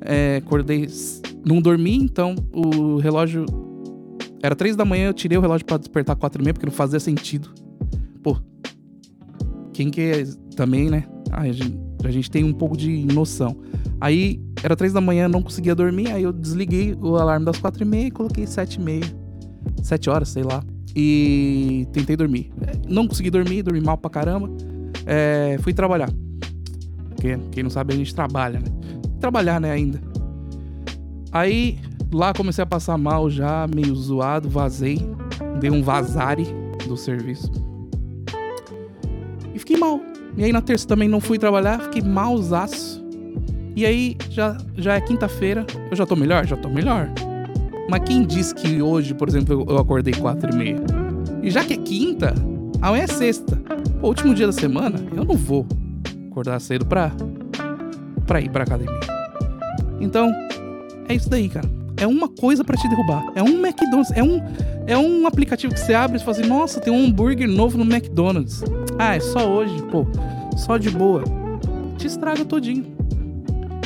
É, 0.00 0.36
acordei... 0.36 0.88
Não 1.44 1.60
dormi, 1.60 1.96
então 1.96 2.36
o 2.52 2.98
relógio... 2.98 3.44
Era 4.40 4.54
três 4.54 4.76
da 4.76 4.84
manhã, 4.84 5.08
eu 5.08 5.14
tirei 5.14 5.36
o 5.36 5.40
relógio 5.40 5.66
para 5.66 5.78
despertar 5.78 6.14
quatro 6.14 6.40
e 6.40 6.44
meia, 6.44 6.54
porque 6.54 6.66
não 6.66 6.72
fazia 6.72 7.00
sentido. 7.00 7.65
Quem 9.76 9.90
que 9.90 10.00
é 10.00 10.24
também, 10.56 10.88
né? 10.88 11.04
a 11.30 11.52
gente 11.52 11.78
a 12.02 12.10
gente 12.10 12.30
tem 12.30 12.44
um 12.44 12.52
pouco 12.52 12.76
de 12.76 13.04
noção. 13.12 13.56
Aí 14.00 14.40
era 14.62 14.74
três 14.74 14.92
da 14.92 15.00
manhã, 15.00 15.28
não 15.28 15.42
conseguia 15.42 15.74
dormir, 15.74 16.10
aí 16.12 16.22
eu 16.22 16.32
desliguei 16.32 16.94
o 16.94 17.16
alarme 17.16 17.44
das 17.44 17.58
quatro 17.58 17.82
e 17.82 17.86
meia 17.86 18.06
e 18.06 18.10
coloquei 18.10 18.46
sete 18.46 18.76
e 18.76 18.80
meia. 18.80 19.04
Sete 19.82 20.08
horas, 20.08 20.28
sei 20.28 20.44
lá. 20.44 20.62
E 20.94 21.86
tentei 21.92 22.16
dormir. 22.16 22.52
Não 22.88 23.06
consegui 23.06 23.28
dormir, 23.28 23.62
dormi 23.62 23.80
mal 23.80 23.98
pra 23.98 24.08
caramba. 24.08 24.48
É, 25.04 25.58
fui 25.60 25.74
trabalhar. 25.74 26.08
Porque 27.10 27.36
quem 27.50 27.62
não 27.62 27.70
sabe, 27.70 27.92
a 27.92 27.96
gente 27.96 28.14
trabalha, 28.14 28.60
né? 28.60 28.66
Trabalhar, 29.20 29.60
né, 29.60 29.72
ainda. 29.72 30.00
Aí 31.32 31.78
lá 32.12 32.32
comecei 32.32 32.62
a 32.62 32.66
passar 32.66 32.96
mal 32.96 33.28
já, 33.28 33.66
meio 33.74 33.94
zoado, 33.94 34.48
vazei. 34.48 35.00
Dei 35.60 35.70
um 35.70 35.82
vazare 35.82 36.46
do 36.86 36.96
serviço. 36.96 37.65
Fiquei 39.66 39.78
mal. 39.78 40.00
E 40.36 40.44
aí 40.44 40.52
na 40.52 40.62
terça 40.62 40.86
também 40.86 41.08
não 41.08 41.20
fui 41.20 41.38
trabalhar, 41.38 41.80
fiquei 41.80 42.00
malzaço. 42.00 43.04
E 43.74 43.84
aí 43.84 44.16
já, 44.30 44.56
já 44.76 44.94
é 44.94 45.00
quinta-feira, 45.00 45.66
eu 45.90 45.96
já 45.96 46.06
tô 46.06 46.14
melhor? 46.14 46.46
Já 46.46 46.56
tô 46.56 46.68
melhor. 46.68 47.10
Mas 47.90 48.02
quem 48.04 48.22
disse 48.24 48.54
que 48.54 48.80
hoje, 48.80 49.12
por 49.12 49.28
exemplo, 49.28 49.66
eu 49.68 49.76
acordei 49.76 50.14
quatro 50.14 50.54
e 50.54 50.56
meia? 50.56 50.76
E 51.42 51.50
já 51.50 51.64
que 51.64 51.72
é 51.72 51.76
quinta, 51.76 52.32
amanhã 52.80 53.02
é 53.02 53.06
sexta. 53.08 53.60
Pô, 54.00 54.06
último 54.06 54.32
dia 54.34 54.46
da 54.46 54.52
semana, 54.52 55.00
eu 55.16 55.24
não 55.24 55.34
vou 55.34 55.66
acordar 56.30 56.60
cedo 56.60 56.86
pra, 56.86 57.10
pra 58.24 58.40
ir 58.40 58.48
pra 58.48 58.62
academia. 58.62 59.00
Então, 60.00 60.32
é 61.08 61.14
isso 61.16 61.28
daí, 61.28 61.48
cara. 61.48 61.68
É 61.96 62.06
uma 62.06 62.28
coisa 62.28 62.62
para 62.62 62.76
te 62.76 62.88
derrubar. 62.88 63.32
É 63.34 63.42
um 63.42 63.66
McDonald's. 63.66 64.12
É 64.12 64.22
um, 64.22 64.40
é 64.86 64.96
um 64.96 65.26
aplicativo 65.26 65.74
que 65.74 65.80
você 65.80 65.92
abre 65.92 66.18
e 66.18 66.20
fala 66.20 66.38
assim: 66.38 66.46
Nossa, 66.48 66.80
tem 66.80 66.92
um 66.92 67.06
hambúrguer 67.06 67.48
novo 67.48 67.76
no 67.76 67.84
McDonald's. 67.84 68.62
Ah, 68.98 69.16
é 69.16 69.20
só 69.20 69.50
hoje, 69.50 69.82
pô. 69.90 70.06
Só 70.56 70.78
de 70.78 70.90
boa. 70.90 71.22
Te 71.98 72.06
estraga 72.06 72.44
todinho. 72.44 72.86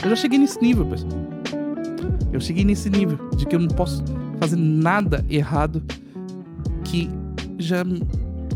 Eu 0.03 0.11
já 0.11 0.17
cheguei 0.17 0.39
nesse 0.39 0.61
nível, 0.61 0.87
pessoal. 0.87 1.13
Eu 2.33 2.41
cheguei 2.41 2.65
nesse 2.65 2.89
nível 2.89 3.19
de 3.37 3.45
que 3.45 3.55
eu 3.55 3.61
não 3.61 3.69
posso 3.69 4.03
fazer 4.39 4.57
nada 4.57 5.25
errado 5.29 5.83
que 6.85 7.11
já 7.59 7.85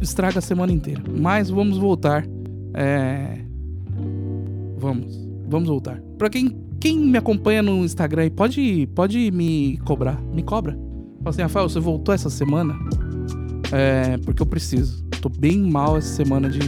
estraga 0.00 0.38
a 0.38 0.42
semana 0.42 0.72
inteira. 0.72 1.02
Mas 1.20 1.50
vamos 1.50 1.76
voltar. 1.76 2.26
É... 2.72 3.40
Vamos. 4.78 5.28
Vamos 5.48 5.68
voltar. 5.68 6.00
Pra 6.16 6.30
quem 6.30 6.64
quem 6.84 6.98
me 6.98 7.16
acompanha 7.16 7.62
no 7.62 7.82
Instagram 7.82 8.28
pode, 8.28 8.86
pode 8.94 9.30
me 9.30 9.78
cobrar. 9.86 10.20
Me 10.20 10.42
cobra. 10.42 10.72
Fala 11.18 11.30
assim, 11.30 11.40
Rafael, 11.40 11.66
você 11.66 11.80
voltou 11.80 12.14
essa 12.14 12.28
semana? 12.28 12.74
É, 13.72 14.18
porque 14.18 14.42
eu 14.42 14.46
preciso. 14.46 15.03
Tô 15.24 15.30
bem 15.30 15.58
mal 15.58 15.96
essa 15.96 16.16
semana 16.16 16.50
de. 16.50 16.58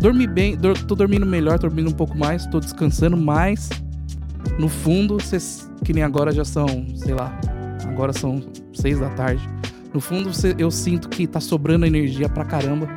Dormir 0.00 0.28
bem, 0.28 0.56
tô 0.86 0.94
dormindo 0.94 1.26
melhor, 1.26 1.58
tô 1.58 1.66
dormindo 1.66 1.90
um 1.90 1.92
pouco 1.92 2.16
mais, 2.16 2.46
tô 2.46 2.60
descansando 2.60 3.16
mais. 3.16 3.68
No 4.60 4.68
fundo, 4.68 5.20
cês, 5.20 5.68
que 5.84 5.92
nem 5.92 6.04
agora 6.04 6.30
já 6.30 6.44
são, 6.44 6.68
sei 6.94 7.14
lá, 7.14 7.36
agora 7.88 8.12
são 8.12 8.44
seis 8.72 9.00
da 9.00 9.10
tarde. 9.10 9.42
No 9.92 10.00
fundo, 10.00 10.32
cê, 10.32 10.54
eu 10.56 10.70
sinto 10.70 11.08
que 11.08 11.26
tá 11.26 11.40
sobrando 11.40 11.84
energia 11.84 12.28
pra 12.28 12.44
caramba. 12.44 12.88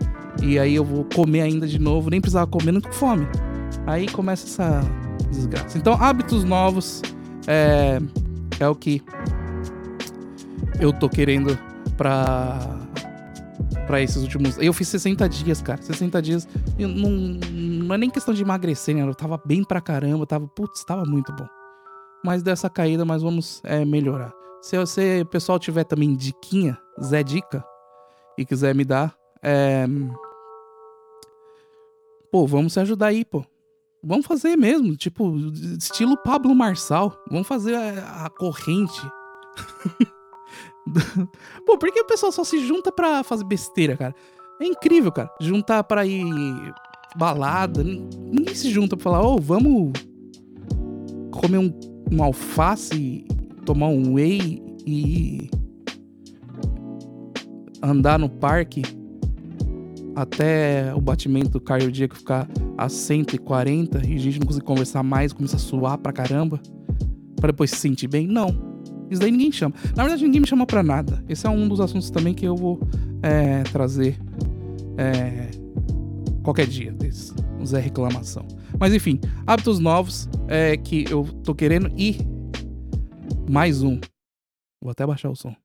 E 0.43 0.59
aí 0.59 0.75
eu 0.75 0.85
vou 0.85 1.05
comer 1.05 1.41
ainda 1.41 1.65
de 1.65 1.79
novo, 1.79 2.11
nem 2.11 2.21
precisava 2.21 2.45
comer, 2.45 2.71
não 2.71 2.79
tô 2.79 2.89
com 2.89 2.93
fome. 2.93 3.27
Aí 3.87 4.07
começa 4.07 4.45
essa 4.45 4.81
desgraça. 5.31 5.75
Então, 5.75 5.95
hábitos 5.99 6.43
novos 6.43 7.01
é, 7.47 7.99
é 8.59 8.67
o 8.67 8.75
que 8.75 9.01
eu 10.79 10.93
tô 10.93 11.09
querendo 11.09 11.57
pra, 11.97 12.82
pra 13.85 14.01
esses 14.01 14.17
últimos. 14.17 14.57
Eu 14.57 14.73
fiz 14.73 14.87
60 14.87 15.27
dias, 15.29 15.61
cara. 15.61 15.81
60 15.81 16.21
dias. 16.21 16.47
Eu 16.77 16.87
não, 16.87 17.09
não 17.09 17.95
é 17.95 17.97
nem 17.97 18.09
questão 18.09 18.33
de 18.33 18.41
emagrecer, 18.41 18.95
né? 18.95 19.01
Eu 19.01 19.15
tava 19.15 19.41
bem 19.45 19.63
pra 19.63 19.81
caramba. 19.81 20.25
Tava, 20.25 20.47
putz, 20.47 20.83
tava 20.83 21.05
muito 21.05 21.31
bom. 21.33 21.47
Mas 22.23 22.41
dessa 22.41 22.69
caída, 22.69 23.03
mas 23.03 23.21
vamos 23.21 23.61
é, 23.63 23.83
melhorar. 23.83 24.33
Se 24.61 24.77
o 24.77 25.25
pessoal 25.25 25.59
tiver 25.59 25.83
também 25.83 26.15
diquinha, 26.15 26.77
Zé 27.01 27.21
Dica, 27.21 27.65
e 28.37 28.45
quiser 28.45 28.73
me 28.73 28.85
dar, 28.85 29.13
é... 29.41 29.85
pô, 32.31 32.47
vamos 32.47 32.71
se 32.71 32.79
ajudar 32.79 33.07
aí, 33.07 33.25
pô. 33.25 33.43
Vamos 34.01 34.25
fazer 34.25 34.55
mesmo, 34.55 34.95
tipo, 34.95 35.37
estilo 35.77 36.17
Pablo 36.17 36.55
Marçal. 36.55 37.13
Vamos 37.29 37.47
fazer 37.47 37.75
a, 37.75 38.25
a 38.25 38.29
corrente. 38.29 39.01
Pô, 41.65 41.77
por 41.77 41.91
que 41.91 42.01
o 42.01 42.05
pessoal 42.05 42.31
só 42.31 42.43
se 42.43 42.65
junta 42.65 42.91
pra 42.91 43.23
fazer 43.23 43.43
besteira, 43.45 43.95
cara? 43.95 44.15
É 44.59 44.65
incrível, 44.65 45.11
cara. 45.11 45.29
Juntar 45.39 45.83
pra 45.83 46.05
ir 46.05 46.25
balada. 47.15 47.83
Ninguém 47.83 48.55
se 48.55 48.69
junta 48.69 48.95
pra 48.95 49.03
falar, 49.03 49.21
ô, 49.21 49.35
oh, 49.35 49.37
vamos 49.39 49.93
comer 51.31 51.57
um, 51.57 51.73
um 52.11 52.23
alface, 52.23 53.25
tomar 53.65 53.87
um 53.87 54.13
whey 54.13 54.61
e 54.85 55.49
andar 57.81 58.17
no 58.17 58.29
parque 58.29 58.81
até 60.15 60.93
o 60.95 61.01
batimento 61.01 61.59
cardíaco 61.59 62.15
ficar 62.15 62.47
a 62.77 62.87
140 62.87 64.05
e 64.05 64.15
a 64.15 64.19
gente 64.19 64.39
não 64.39 64.47
conseguir 64.47 64.65
conversar 64.65 65.03
mais, 65.03 65.33
começar 65.33 65.57
a 65.57 65.59
suar 65.59 65.97
pra 65.97 66.13
caramba, 66.13 66.61
para 67.35 67.51
depois 67.51 67.71
se 67.71 67.77
sentir 67.77 68.07
bem? 68.07 68.27
Não. 68.27 68.72
Isso 69.09 69.21
daí 69.21 69.31
ninguém 69.31 69.51
chama. 69.51 69.75
Na 69.95 70.03
verdade, 70.03 70.23
ninguém 70.23 70.41
me 70.41 70.47
chama 70.47 70.65
pra 70.65 70.81
nada. 70.81 71.23
Esse 71.27 71.45
é 71.45 71.49
um 71.49 71.67
dos 71.67 71.79
assuntos 71.79 72.09
também 72.09 72.33
que 72.33 72.45
eu 72.45 72.55
vou 72.55 72.79
é, 73.21 73.63
trazer 73.63 74.17
é, 74.97 75.49
qualquer 76.43 76.67
dia 76.67 76.91
desses. 76.91 77.33
Um 77.59 77.65
Zé 77.65 77.79
Reclamação. 77.79 78.47
Mas 78.79 78.93
enfim, 78.93 79.19
hábitos 79.45 79.79
novos 79.79 80.27
é, 80.47 80.75
que 80.77 81.05
eu 81.09 81.25
tô 81.43 81.53
querendo 81.53 81.91
e 81.97 82.17
mais 83.49 83.81
um. 83.81 83.99
Vou 84.81 84.91
até 84.91 85.05
baixar 85.05 85.29
o 85.29 85.35
som. 85.35 85.55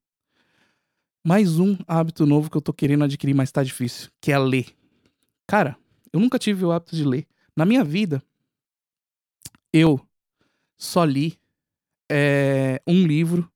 Mais 1.27 1.59
um 1.59 1.77
hábito 1.87 2.25
novo 2.25 2.51
que 2.51 2.57
eu 2.57 2.63
tô 2.63 2.73
querendo 2.73 3.05
adquirir, 3.05 3.35
mas 3.35 3.51
tá 3.51 3.63
difícil, 3.63 4.11
que 4.21 4.31
é 4.31 4.39
ler. 4.39 4.67
Cara, 5.47 5.77
eu 6.13 6.21
nunca 6.21 6.39
tive 6.39 6.65
o 6.65 6.71
hábito 6.71 6.95
de 6.95 7.05
ler. 7.05 7.27
Na 7.57 7.65
minha 7.65 7.83
vida, 7.83 8.23
eu 9.73 10.01
só 10.77 11.05
li 11.05 11.39
é, 12.11 12.81
um 12.87 13.07
livro, 13.07 13.49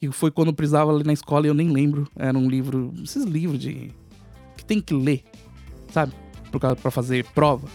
que 0.00 0.10
foi 0.10 0.30
quando 0.30 0.48
eu 0.48 0.54
precisava 0.54 0.92
ler 0.92 1.04
na 1.04 1.12
escola 1.12 1.46
e 1.46 1.50
eu 1.50 1.54
nem 1.54 1.70
lembro. 1.70 2.08
Era 2.16 2.36
um 2.36 2.48
livro, 2.48 2.92
esses 3.02 3.24
livros 3.24 3.58
de. 3.58 3.92
que 4.56 4.64
tem 4.64 4.80
que 4.80 4.94
ler, 4.94 5.24
sabe? 5.90 6.12
Pra 6.80 6.90
fazer 6.90 7.24
prova. 7.34 7.68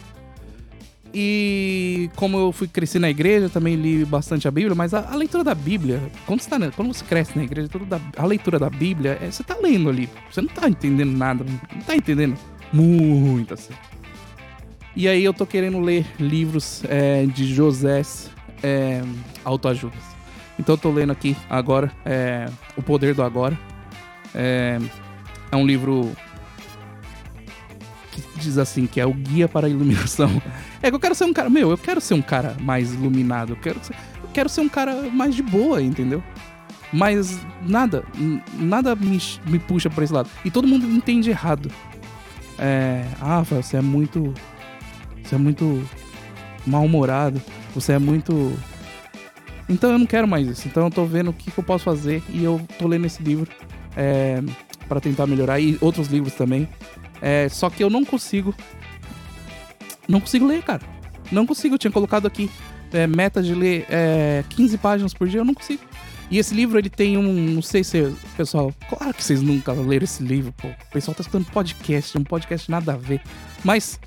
E 1.13 2.10
como 2.15 2.38
eu 2.39 2.51
fui 2.51 2.67
crescer 2.67 2.98
na 2.98 3.10
igreja, 3.10 3.48
também 3.48 3.75
li 3.75 4.03
bastante 4.03 4.48
a 4.48 4.51
Bíblia, 4.51 4.74
mas 4.74 4.96
a, 4.96 5.12
a 5.12 5.15
leitura 5.15 5.43
da 5.43 5.53
Bíblia, 5.53 6.01
quando 6.25 6.41
você, 6.41 6.50
tá, 6.50 6.58
quando 6.72 6.91
você 6.91 7.05
cresce 7.05 7.38
na 7.38 7.43
igreja, 7.43 7.70
toda 7.70 8.01
a 8.17 8.25
leitura 8.25 8.58
da 8.58 8.70
Bíblia, 8.70 9.20
é, 9.22 9.29
você 9.29 9.43
tá 9.43 9.55
lendo 9.62 9.89
ali. 9.89 10.10
Você 10.32 10.41
não 10.41 10.50
tá 10.50 10.67
entendendo 10.67 11.15
nada, 11.15 11.46
não 11.72 11.82
tá 11.82 11.96
entendendo 11.96 12.36
muito 12.72 13.53
assim. 13.53 13.74
E 14.96 15.08
aí 15.08 15.24
eu 15.24 15.34
tô 15.34 15.46
querendo 15.46 15.79
ler 15.79 16.05
livros 16.20 16.84
é, 16.86 17.25
de 17.27 17.53
Josés 17.53 18.32
é, 18.63 19.03
autoajudas. 19.43 20.01
Então 20.58 20.74
eu 20.74 20.77
tô 20.77 20.91
lendo 20.91 21.12
aqui 21.12 21.36
agora 21.50 21.91
é, 22.05 22.50
O 22.77 22.82
Poder 22.82 23.13
do 23.13 23.22
Agora. 23.22 23.58
É, 24.34 24.79
é 25.51 25.55
um 25.55 25.65
livro 25.65 26.12
que 28.12 28.24
diz 28.39 28.58
assim, 28.58 28.88
que 28.88 29.00
é 29.00 29.05
o 29.05 29.13
guia 29.13 29.48
para 29.48 29.67
a 29.67 29.70
iluminação. 29.70 30.41
É 30.82 30.89
que 30.89 30.96
eu 30.96 31.00
quero 31.00 31.15
ser 31.15 31.25
um 31.25 31.34
cara, 31.34 31.50
meu, 31.50 31.70
eu 31.72 31.77
quero 31.77 32.01
ser 32.01 32.13
um 32.13 32.22
cara 32.22 32.55
mais 32.60 32.93
iluminado, 32.93 33.53
eu 33.53 33.55
quero 33.58 33.84
ser, 33.84 33.96
eu 34.22 34.29
quero 34.34 34.50
ser 34.50 34.62
um 34.62 34.70
cara 34.70 35.03
mais 35.12 35.36
de 35.36 35.41
boa, 35.41 35.82
entendeu? 35.82 36.24
Mas 36.91 37.39
nada, 37.67 38.03
nada 38.53 38.96
me, 38.96 39.20
me 39.48 39.58
puxa 39.58 39.89
para 39.89 40.03
esse 40.03 40.13
lado. 40.13 40.29
E 40.46 40.51
todo 40.51 40.67
mundo 40.67 40.86
entende 40.86 41.29
errado. 41.29 41.72
É, 42.60 43.03
ah, 43.20 43.41
você 43.41 43.77
é 43.77 43.82
muito. 43.82 44.32
Você 45.24 45.34
é 45.34 45.38
muito 45.39 45.84
mal-humorado. 46.67 47.41
Você 47.74 47.94
é 47.94 48.00
muito. 48.00 48.53
Então 49.68 49.92
eu 49.92 50.00
não 50.00 50.06
quero 50.06 50.27
mais 50.27 50.48
isso. 50.48 50.68
Então 50.68 50.86
eu 50.86 50.92
tô 50.92 51.06
vendo 51.06 51.30
o 51.30 51.34
que, 51.34 51.51
que 51.51 51.58
eu 51.58 51.63
posso 51.63 51.84
fazer 51.84 52.22
e 52.30 52.44
eu 52.44 52.62
tô 52.77 52.88
lendo 52.88 53.06
esse 53.06 53.24
livro 53.24 53.50
é, 53.96 54.42
para 54.88 55.00
tentar 55.00 55.25
melhorar. 55.27 55.60
E 55.60 55.77
outros 55.82 56.08
livros 56.08 56.34
também. 56.34 56.68
É, 57.22 57.48
só 57.50 57.70
que 57.70 57.84
eu 57.84 57.89
não 57.89 58.03
consigo. 58.03 58.53
Não 60.08 60.20
consigo 60.20 60.46
ler, 60.46 60.62
cara. 60.63 60.82
Não 61.32 61.46
consigo. 61.46 61.75
Eu 61.75 61.80
tinha 61.80 61.92
colocado 61.92 62.27
aqui 62.27 62.50
é, 62.92 63.08
meta 63.08 63.42
de 63.42 63.56
ler 63.56 63.86
é, 63.89 64.44
15 64.50 64.77
páginas 64.77 65.13
por 65.13 65.27
dia. 65.27 65.39
Eu 65.39 65.46
não 65.46 65.53
consigo. 65.53 65.82
E 66.30 66.38
esse 66.38 66.53
livro, 66.53 66.77
ele 66.77 66.89
tem 66.89 67.18
um. 67.18 67.34
Não 67.34 67.62
sei 67.62 67.84
se. 67.84 68.13
Pessoal, 68.36 68.74
claro 68.89 69.13
que 69.13 69.24
vocês 69.24 69.42
nunca 69.42 69.72
leram 69.74 70.03
esse 70.03 70.24
livro, 70.24 70.53
pô. 70.53 70.68
O 70.68 70.92
pessoal 70.92 71.13
tá 71.13 71.22
escutando 71.22 71.46
podcast, 71.51 72.18
um 72.18 72.24
podcast 72.24 72.70
nada 72.70 72.94
a 72.94 72.98
ver. 72.98 73.22
Mas. 73.63 74.00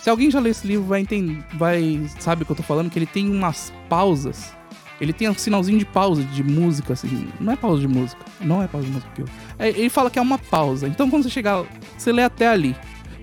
Se 0.00 0.08
alguém 0.10 0.30
já 0.30 0.40
leu 0.40 0.50
esse 0.50 0.66
livro, 0.66 0.86
vai 0.86 1.00
entender. 1.00 1.42
Vai. 1.54 2.00
Sabe 2.18 2.42
o 2.42 2.46
que 2.46 2.52
eu 2.52 2.56
tô 2.56 2.62
falando? 2.62 2.90
Que 2.90 2.98
ele 2.98 3.06
tem 3.06 3.28
umas 3.30 3.72
pausas. 3.88 4.54
Ele 5.00 5.12
tem 5.12 5.28
um 5.28 5.34
sinalzinho 5.34 5.78
de 5.78 5.84
pausa 5.84 6.22
de 6.22 6.42
música, 6.42 6.92
assim. 6.92 7.28
Não 7.40 7.52
é 7.52 7.56
pausa 7.56 7.80
de 7.80 7.88
música. 7.88 8.24
Não 8.40 8.62
é 8.62 8.66
pausa 8.66 8.86
de 8.86 8.92
música. 8.92 9.24
É, 9.58 9.68
ele 9.68 9.88
fala 9.88 10.10
que 10.10 10.18
é 10.18 10.22
uma 10.22 10.38
pausa. 10.38 10.88
Então 10.88 11.08
quando 11.08 11.24
você 11.24 11.30
chegar. 11.30 11.64
Você 11.96 12.12
lê 12.12 12.22
até 12.22 12.48
ali. 12.48 12.74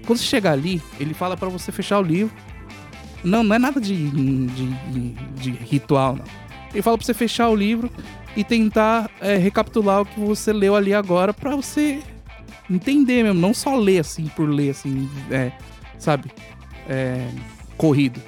Quando 0.06 0.20
você 0.20 0.26
chegar 0.26 0.52
ali, 0.52 0.82
ele 1.00 1.14
fala 1.14 1.36
para 1.36 1.50
você 1.50 1.72
fechar 1.72 2.00
o 2.00 2.04
livro. 2.04 2.34
Não, 3.24 3.44
não 3.44 3.56
é 3.56 3.60
nada 3.60 3.82
de, 3.82 4.10
de, 4.10 4.48
de, 4.48 5.14
de 5.34 5.52
ritual, 5.52 6.16
não. 6.16 6.26
Ele 6.72 6.82
fala 6.82 6.98
pra 6.98 7.06
você 7.06 7.14
fechar 7.14 7.50
o 7.50 7.56
livro 7.56 7.90
e 8.36 8.44
tentar 8.44 9.10
é, 9.20 9.36
recapitular 9.38 10.02
o 10.02 10.06
que 10.06 10.20
você 10.20 10.54
leu 10.54 10.76
ali 10.76 10.94
agora 10.94 11.34
para 11.34 11.56
você 11.56 12.02
entender 12.70 13.24
mesmo, 13.24 13.40
não 13.40 13.54
só 13.54 13.76
ler 13.76 14.00
assim 14.00 14.28
por 14.28 14.48
ler, 14.50 14.72
assim, 14.72 15.10
é, 15.32 15.52
sabe? 15.98 16.32
É, 16.88 17.30
corrido. 17.78 18.22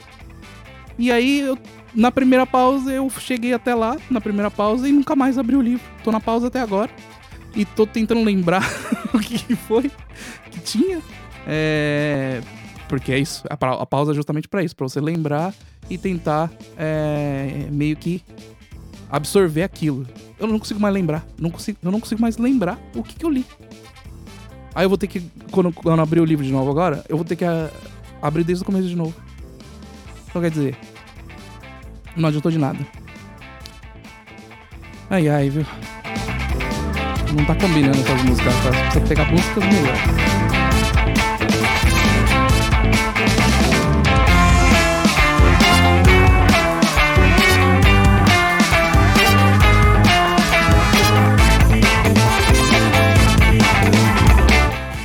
E 0.98 1.12
aí, 1.12 1.42
eu, 1.42 1.58
na 1.94 2.12
primeira 2.12 2.46
pausa, 2.46 2.92
eu 2.92 3.10
cheguei 3.10 3.54
até 3.54 3.76
lá, 3.76 3.98
na 4.10 4.20
primeira 4.20 4.50
pausa, 4.50 4.88
e 4.88 4.92
nunca 4.92 5.16
mais 5.16 5.38
abri 5.38 5.56
o 5.56 5.62
livro. 5.62 5.86
Tô 6.04 6.12
na 6.12 6.20
pausa 6.20 6.48
até 6.48 6.60
agora. 6.60 6.92
E 7.56 7.66
tô 7.66 7.86
tentando 7.86 8.24
lembrar 8.24 8.64
o 9.14 9.20
que 9.20 9.56
foi 9.56 9.92
que 10.52 10.60
tinha. 10.60 11.02
É, 11.48 12.42
porque 12.88 13.12
é 13.12 13.20
isso, 13.20 13.44
a, 13.50 13.86
pausa 13.86 14.12
é 14.12 14.16
justamente 14.16 14.48
para 14.48 14.64
isso, 14.64 14.76
para 14.76 14.88
você 14.88 15.00
lembrar 15.00 15.54
e 15.90 15.98
tentar 15.98 16.52
é, 16.78 17.68
meio 17.72 17.96
que 17.96 18.22
absorver 19.10 19.64
aquilo. 19.64 20.06
Eu 20.40 20.48
não 20.48 20.60
consigo 20.60 20.80
mais 20.80 20.94
lembrar. 20.94 21.26
Não 21.38 21.50
consigo, 21.50 21.78
eu 21.82 21.92
não 21.92 22.00
consigo 22.00 22.22
mais 22.22 22.38
lembrar 22.38 22.80
o 22.96 23.04
que, 23.04 23.16
que 23.16 23.26
eu 23.26 23.30
li. 23.30 23.46
Aí 24.76 24.86
eu 24.86 24.90
vou 24.90 24.98
ter 24.98 25.08
que, 25.08 25.24
quando, 25.52 25.72
quando 25.74 26.00
abrir 26.02 26.20
o 26.20 26.26
livro 26.26 26.46
de 26.46 26.52
novo 26.52 26.70
agora, 26.70 27.04
eu 27.10 27.18
vou 27.18 27.26
ter 27.26 27.36
que 27.36 27.46
a, 27.46 27.72
abrir 28.22 28.44
desde 28.44 28.64
o 28.64 28.66
começo 28.66 28.88
de 28.88 28.96
novo. 28.96 29.14
Então 30.30 30.42
quer 30.42 30.52
dizer, 30.52 30.78
não 32.16 32.30
adiantou 32.30 32.52
de 32.52 32.58
nada. 32.58 32.80
Ai 35.10 35.30
ai, 35.30 35.50
viu? 35.50 35.66
Não 37.36 37.46
tá 37.46 37.56
combinando 37.56 38.04
com 38.04 38.14
as 38.14 38.24
músicas, 38.24 38.54
tá? 38.64 38.70
Precisa 38.70 39.06
pegar 39.06 39.32
músicas 39.32 39.64
melhores. 39.64 40.02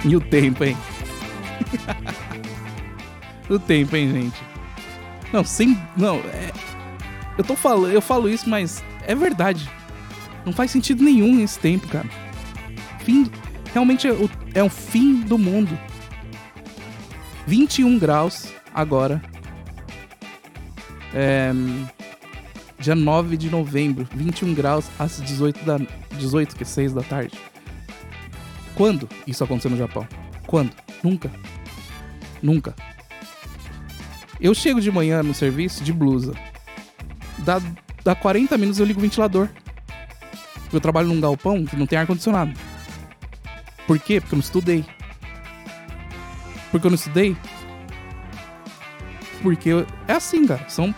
E 0.05 0.16
o 0.16 0.20
tempo, 0.20 0.64
hein? 0.64 0.77
O 3.55 3.59
tempo, 3.59 3.97
hein, 3.97 4.11
gente? 4.12 4.43
Não, 5.33 5.45
sem. 5.45 5.79
Não, 5.97 6.17
é. 6.17 6.53
Eu 7.37 7.45
tô 7.45 7.57
falando, 7.57 7.93
eu 7.93 8.03
falo 8.03 8.29
isso, 8.29 8.49
mas 8.49 8.85
é 9.07 9.15
verdade. 9.15 9.69
Não 10.45 10.53
faz 10.53 10.71
sentido 10.71 11.03
nenhum 11.03 11.41
esse 11.41 11.59
tempo, 11.59 11.88
cara. 11.88 12.09
Fim. 13.01 13.31
Realmente 13.73 14.07
é 14.07 14.12
o, 14.12 14.31
é 14.55 14.62
o 14.62 14.69
fim 14.69 15.21
do 15.21 15.38
mundo. 15.38 15.79
21 17.47 17.99
graus 17.99 18.49
agora. 18.75 19.23
É, 21.15 21.53
dia 22.79 22.95
9 22.95 23.37
de 23.37 23.51
novembro, 23.51 24.07
21 24.15 24.55
graus 24.55 24.87
às 24.99 25.21
18 25.21 25.65
da 25.65 25.79
18 26.17 26.57
que 26.57 26.62
é 26.62 26.67
6 26.67 26.93
da 26.93 27.03
tarde. 27.03 27.38
Quando 28.75 29.09
isso 29.27 29.45
aconteceu 29.45 29.71
no 29.71 29.77
Japão? 29.77 30.07
Quando? 30.47 30.73
Nunca. 31.03 31.31
Nunca. 32.43 32.75
Eu 34.42 34.55
chego 34.55 34.81
de 34.81 34.90
manhã 34.90 35.22
no 35.22 35.33
serviço 35.33 35.85
de 35.85 35.92
blusa. 35.92 36.35
Dá, 37.38 37.62
dá 38.02 38.12
40 38.12 38.59
minutos 38.59 38.81
eu 38.81 38.85
ligo 38.85 38.98
o 38.98 39.02
ventilador. 39.02 39.48
Eu 40.72 40.81
trabalho 40.81 41.07
num 41.07 41.20
galpão 41.20 41.64
que 41.64 41.76
não 41.76 41.87
tem 41.87 41.96
ar-condicionado. 41.96 42.52
Por 43.87 44.00
quê? 44.00 44.20
Porque 44.20 44.35
eu 44.35 44.38
não 44.38 44.42
estudei. 44.42 44.85
Porque 46.72 46.85
eu 46.85 46.90
não 46.90 46.96
estudei? 46.96 47.37
Porque 49.44 49.68
eu... 49.68 49.87
é 50.09 50.14
assim, 50.14 50.44
cara. 50.44 50.68
São, 50.68 50.92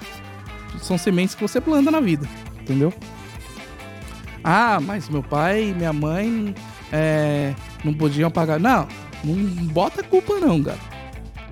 são 0.80 0.96
sementes 0.96 1.34
que 1.34 1.42
você 1.42 1.60
planta 1.60 1.90
na 1.90 2.00
vida. 2.00 2.26
Entendeu? 2.62 2.94
Ah, 4.42 4.80
mas 4.80 5.10
meu 5.10 5.22
pai 5.22 5.68
e 5.68 5.74
minha 5.74 5.92
mãe 5.92 6.54
é, 6.90 7.54
não 7.84 7.92
podiam 7.92 8.30
pagar. 8.30 8.58
Não, 8.58 8.88
não 9.22 9.66
bota 9.66 10.02
culpa 10.02 10.40
não, 10.40 10.62
cara. 10.62 10.78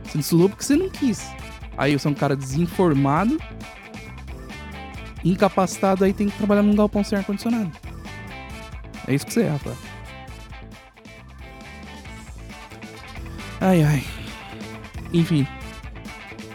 Você 0.04 0.14
não 0.14 0.20
estudou 0.20 0.48
porque 0.48 0.64
você 0.64 0.74
não 0.74 0.88
quis. 0.88 1.41
Aí 1.76 1.98
você 1.98 2.06
é 2.06 2.10
um 2.10 2.14
cara 2.14 2.36
desinformado, 2.36 3.38
incapacitado, 5.24 6.04
aí 6.04 6.12
tem 6.12 6.28
que 6.28 6.36
trabalhar 6.36 6.62
num 6.62 6.74
galpão 6.74 7.02
sem 7.02 7.18
ar-condicionado. 7.18 7.70
É 9.06 9.14
isso 9.14 9.26
que 9.26 9.32
você 9.32 9.42
é, 9.42 9.48
rapaz. 9.48 9.76
Ai, 13.60 13.82
ai. 13.82 14.04
Enfim. 15.12 15.46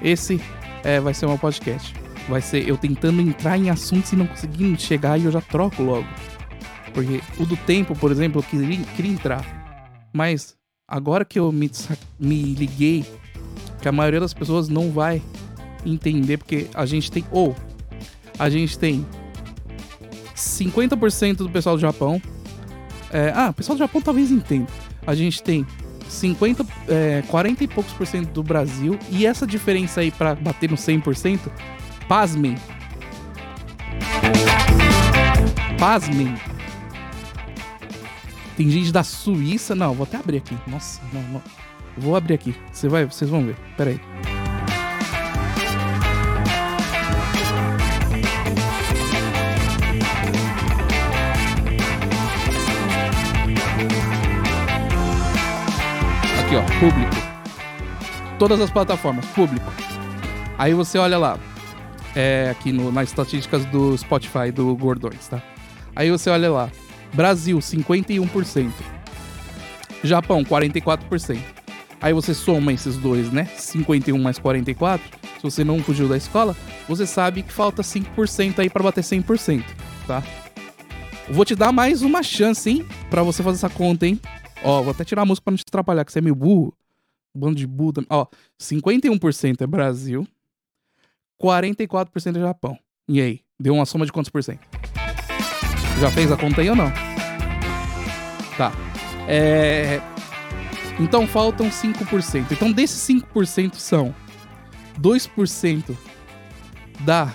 Esse 0.02 0.42
é, 0.84 1.00
vai 1.00 1.14
ser 1.14 1.26
um 1.26 1.38
podcast. 1.38 1.94
Vai 2.28 2.42
ser 2.42 2.68
eu 2.68 2.78
tentando 2.78 3.22
entrar 3.22 3.58
em 3.58 3.70
assuntos 3.70 4.12
e 4.12 4.16
não 4.16 4.28
conseguindo 4.28 4.80
chegar 4.80 5.18
e 5.18 5.26
eu 5.26 5.32
já 5.32 5.42
troco 5.42 5.82
logo. 5.82 6.08
Porque 6.94 7.22
o 7.40 7.46
do 7.46 7.56
tempo, 7.58 7.96
por 7.96 8.12
exemplo, 8.12 8.40
eu 8.40 8.44
queria, 8.44 8.84
queria 8.96 9.12
entrar. 9.12 10.10
Mas 10.14 10.58
agora 10.88 11.24
que 11.24 11.40
eu 11.40 11.52
me, 11.52 11.72
me 12.20 12.54
liguei 12.54 13.06
que 13.88 13.90
a 13.90 13.92
maioria 13.94 14.20
das 14.20 14.34
pessoas 14.34 14.68
não 14.68 14.92
vai 14.92 15.22
entender, 15.86 16.38
porque 16.38 16.68
a 16.74 16.86
gente 16.86 17.10
tem. 17.10 17.26
Ou 17.32 17.56
a 18.38 18.50
gente 18.50 18.78
tem 18.78 19.06
50% 20.36 21.38
do 21.38 21.50
pessoal 21.50 21.78
do 21.78 21.82
Japão. 21.82 22.22
É, 23.10 23.32
ah, 23.34 23.50
o 23.50 23.54
pessoal 23.54 23.78
do 23.78 23.80
Japão 23.80 24.02
talvez 24.02 24.30
entenda. 24.30 24.68
A 25.06 25.16
gente 25.16 25.42
tem 25.42 25.66
50, 26.10 26.66
é, 26.90 27.24
40 27.30 27.64
e 27.64 27.68
poucos 27.68 27.94
por 27.94 28.06
cento 28.06 28.30
do 28.32 28.44
Brasil. 28.44 29.00
E 29.10 29.26
essa 29.26 29.48
diferença 29.48 30.02
aí 30.02 30.12
para 30.12 30.36
bater 30.36 30.70
no 30.70 30.76
100%, 30.76 31.40
pasmem. 32.10 32.58
Pasmem. 35.80 36.36
Tem 38.58 38.70
gente 38.70 38.92
da 38.92 39.04
Suíça. 39.04 39.74
Não, 39.74 39.94
vou 39.94 40.04
até 40.04 40.18
abrir 40.18 40.38
aqui. 40.40 40.58
Nossa, 40.68 41.00
não, 41.14 41.22
não. 41.22 41.67
Vou 41.98 42.16
abrir 42.16 42.36
aqui. 42.36 42.56
Você 42.72 42.88
vai, 42.88 43.06
vocês 43.06 43.30
vão 43.30 43.44
ver. 43.46 43.56
Pera 43.76 43.90
aí. 43.90 44.00
Aqui, 56.40 56.56
ó, 56.56 56.80
público. 56.80 57.16
Todas 58.38 58.62
as 58.62 58.70
plataformas, 58.70 59.26
público. 59.28 59.74
Aí 60.58 60.74
você 60.74 60.98
olha 60.98 61.18
lá, 61.18 61.38
é, 62.16 62.50
aqui 62.52 62.72
no, 62.72 62.92
nas 62.92 63.10
estatísticas 63.10 63.66
do 63.66 63.98
Spotify 63.98 64.52
do 64.52 64.76
Gordões, 64.76 65.28
tá? 65.28 65.42
Aí 65.96 66.12
você 66.12 66.30
olha 66.30 66.52
lá, 66.52 66.70
Brasil, 67.14 67.58
51%. 67.58 68.72
Japão, 70.04 70.44
44%. 70.44 71.57
Aí 72.00 72.14
você 72.14 72.34
soma 72.34 72.72
esses 72.74 72.96
dois, 72.98 73.32
né? 73.32 73.46
51 73.46 74.22
mais 74.22 74.38
44. 74.38 75.18
Se 75.38 75.44
você 75.44 75.64
não 75.64 75.82
fugiu 75.82 76.08
da 76.08 76.18
escola, 76.18 76.56
você 76.88 77.06
sabe 77.08 77.44
que 77.44 77.52
falta 77.52 77.82
5% 77.82 78.60
aí 78.60 78.70
para 78.70 78.84
bater 78.84 79.04
100%, 79.04 79.64
tá? 80.06 80.24
vou 81.30 81.44
te 81.44 81.56
dar 81.56 81.72
mais 81.72 82.02
uma 82.02 82.24
chance, 82.24 82.70
hein? 82.70 82.86
Pra 83.10 83.24
você 83.24 83.44
fazer 83.44 83.58
essa 83.58 83.70
conta, 83.70 84.08
hein? 84.08 84.20
Ó, 84.64 84.82
vou 84.82 84.92
até 84.92 85.04
tirar 85.04 85.24
a 85.24 85.26
música 85.26 85.46
pra 85.46 85.52
não 85.52 85.58
te 85.58 85.66
atrapalhar, 85.68 86.06
que 86.06 86.12
você 86.12 86.20
é 86.20 86.22
meio 86.22 86.36
burro. 86.36 86.74
bando 87.36 87.56
de 87.56 87.68
Buda. 87.68 88.04
Ó, 88.10 88.26
51% 88.60 89.62
é 89.62 89.68
Brasil, 89.68 90.28
44% 91.42 92.38
é 92.38 92.40
Japão. 92.40 92.78
E 93.08 93.22
aí? 93.22 93.42
Deu 93.60 93.74
uma 93.74 93.86
soma 93.86 94.06
de 94.06 94.12
quantos 94.12 94.30
por 94.30 94.44
cento? 94.44 94.62
Já 96.00 96.12
fez 96.12 96.32
a 96.32 96.38
conta 96.38 96.62
aí 96.62 96.70
ou 96.70 96.76
não? 96.76 96.92
Tá. 98.58 98.72
É... 99.28 100.00
Então 101.00 101.28
faltam 101.28 101.70
5%. 101.70 102.52
Então 102.52 102.72
desses 102.72 103.08
5% 103.08 103.76
são 103.76 104.14
2% 105.00 105.96
da 107.02 107.34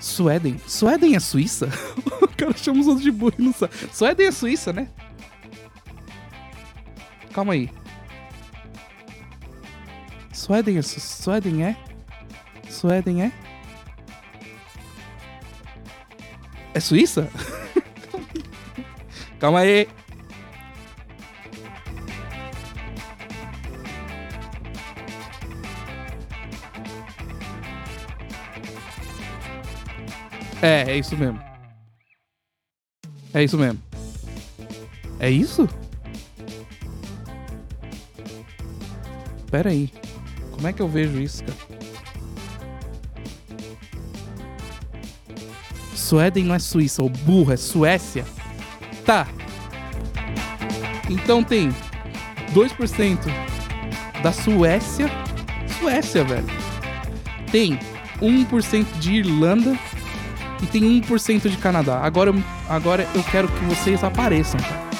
Suéden. 0.00 0.58
Suéden 0.66 1.14
é 1.14 1.20
Suíça? 1.20 1.68
o 2.22 2.28
cara 2.28 2.56
chama 2.56 2.80
os 2.80 2.86
outros 2.86 3.04
de 3.04 3.10
burro 3.10 3.34
e 3.38 3.42
não 3.42 3.52
sabe. 3.52 3.72
Suéden 3.92 4.26
é 4.26 4.32
Suíça, 4.32 4.72
né? 4.72 4.88
Calma 7.32 7.52
aí. 7.52 7.70
Suéden 10.32 10.78
é... 10.78 10.82
Suéden 10.82 11.64
é? 11.64 11.76
Suéden 12.68 13.22
é? 13.22 13.32
É 16.72 16.80
Suíça? 16.80 17.30
Calma 19.38 19.60
aí. 19.60 19.86
É, 30.62 30.92
é 30.92 30.98
isso 30.98 31.16
mesmo. 31.16 31.40
É 33.32 33.42
isso 33.42 33.56
mesmo. 33.56 33.80
É 35.18 35.30
isso? 35.30 35.68
Pera 39.50 39.70
aí. 39.70 39.92
Como 40.52 40.68
é 40.68 40.72
que 40.72 40.80
eu 40.80 40.88
vejo 40.88 41.18
isso, 41.20 41.42
cara? 41.44 41.58
Suéden 45.94 46.44
não 46.44 46.54
é 46.54 46.58
Suíça, 46.58 47.02
o 47.02 47.08
burro 47.08 47.52
é 47.52 47.56
Suécia. 47.56 48.26
Tá. 49.06 49.28
Então 51.08 51.42
tem 51.42 51.70
2% 52.52 53.18
da 54.22 54.32
Suécia. 54.32 55.08
Suécia, 55.78 56.24
velho. 56.24 56.46
Tem 57.50 57.78
1% 58.20 58.98
de 58.98 59.14
Irlanda 59.14 59.78
e 60.62 60.66
tem 60.66 61.00
1% 61.00 61.48
de 61.48 61.56
Canadá. 61.56 62.00
Agora, 62.02 62.32
agora 62.68 63.06
eu 63.14 63.22
quero 63.24 63.48
que 63.48 63.64
vocês 63.64 64.02
apareçam, 64.04 64.60
cara. 64.60 64.90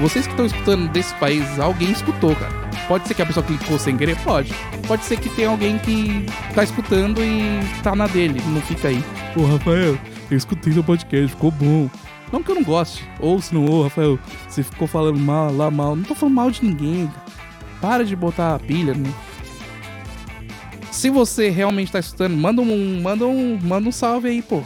Vocês 0.00 0.26
que 0.26 0.32
estão 0.32 0.46
escutando 0.46 0.88
desses 0.90 1.12
países, 1.14 1.58
alguém 1.58 1.90
escutou, 1.90 2.34
cara. 2.36 2.52
Pode 2.86 3.06
ser 3.06 3.14
que 3.14 3.22
a 3.22 3.26
pessoa 3.26 3.44
clicou 3.44 3.78
sem 3.78 3.96
querer? 3.96 4.16
Pode. 4.20 4.52
Pode 4.86 5.04
ser 5.04 5.18
que 5.18 5.28
tenha 5.30 5.48
alguém 5.48 5.78
que 5.78 6.24
tá 6.54 6.62
escutando 6.62 7.20
e 7.22 7.60
tá 7.82 7.94
na 7.94 8.06
dele, 8.06 8.40
não 8.46 8.60
fica 8.62 8.88
aí. 8.88 9.04
Ô, 9.36 9.44
Rafael, 9.44 9.98
eu 10.30 10.36
escutei 10.36 10.72
seu 10.72 10.84
podcast, 10.84 11.28
ficou 11.28 11.50
bom. 11.50 11.90
Não 12.32 12.42
que 12.42 12.50
eu 12.50 12.54
não 12.54 12.62
goste. 12.62 13.04
Ou 13.20 13.40
se 13.40 13.54
não, 13.54 13.64
ô, 13.64 13.82
Rafael, 13.82 14.18
você 14.48 14.62
ficou 14.62 14.86
falando 14.86 15.18
mal, 15.18 15.52
lá 15.52 15.70
mal. 15.70 15.96
Não 15.96 16.04
tô 16.04 16.14
falando 16.14 16.34
mal 16.34 16.50
de 16.50 16.64
ninguém, 16.64 17.06
cara. 17.08 17.24
Para 17.80 18.04
de 18.04 18.14
botar 18.16 18.54
a 18.54 18.58
pilha, 18.58 18.94
né? 18.94 19.12
Se 20.90 21.10
você 21.10 21.48
realmente 21.48 21.92
tá 21.92 21.98
escutando, 21.98 22.36
manda 22.36 22.60
um, 22.60 23.00
manda 23.02 23.26
um, 23.26 23.58
manda 23.62 23.88
um 23.88 23.92
salve 23.92 24.28
aí, 24.28 24.42
pô. 24.42 24.62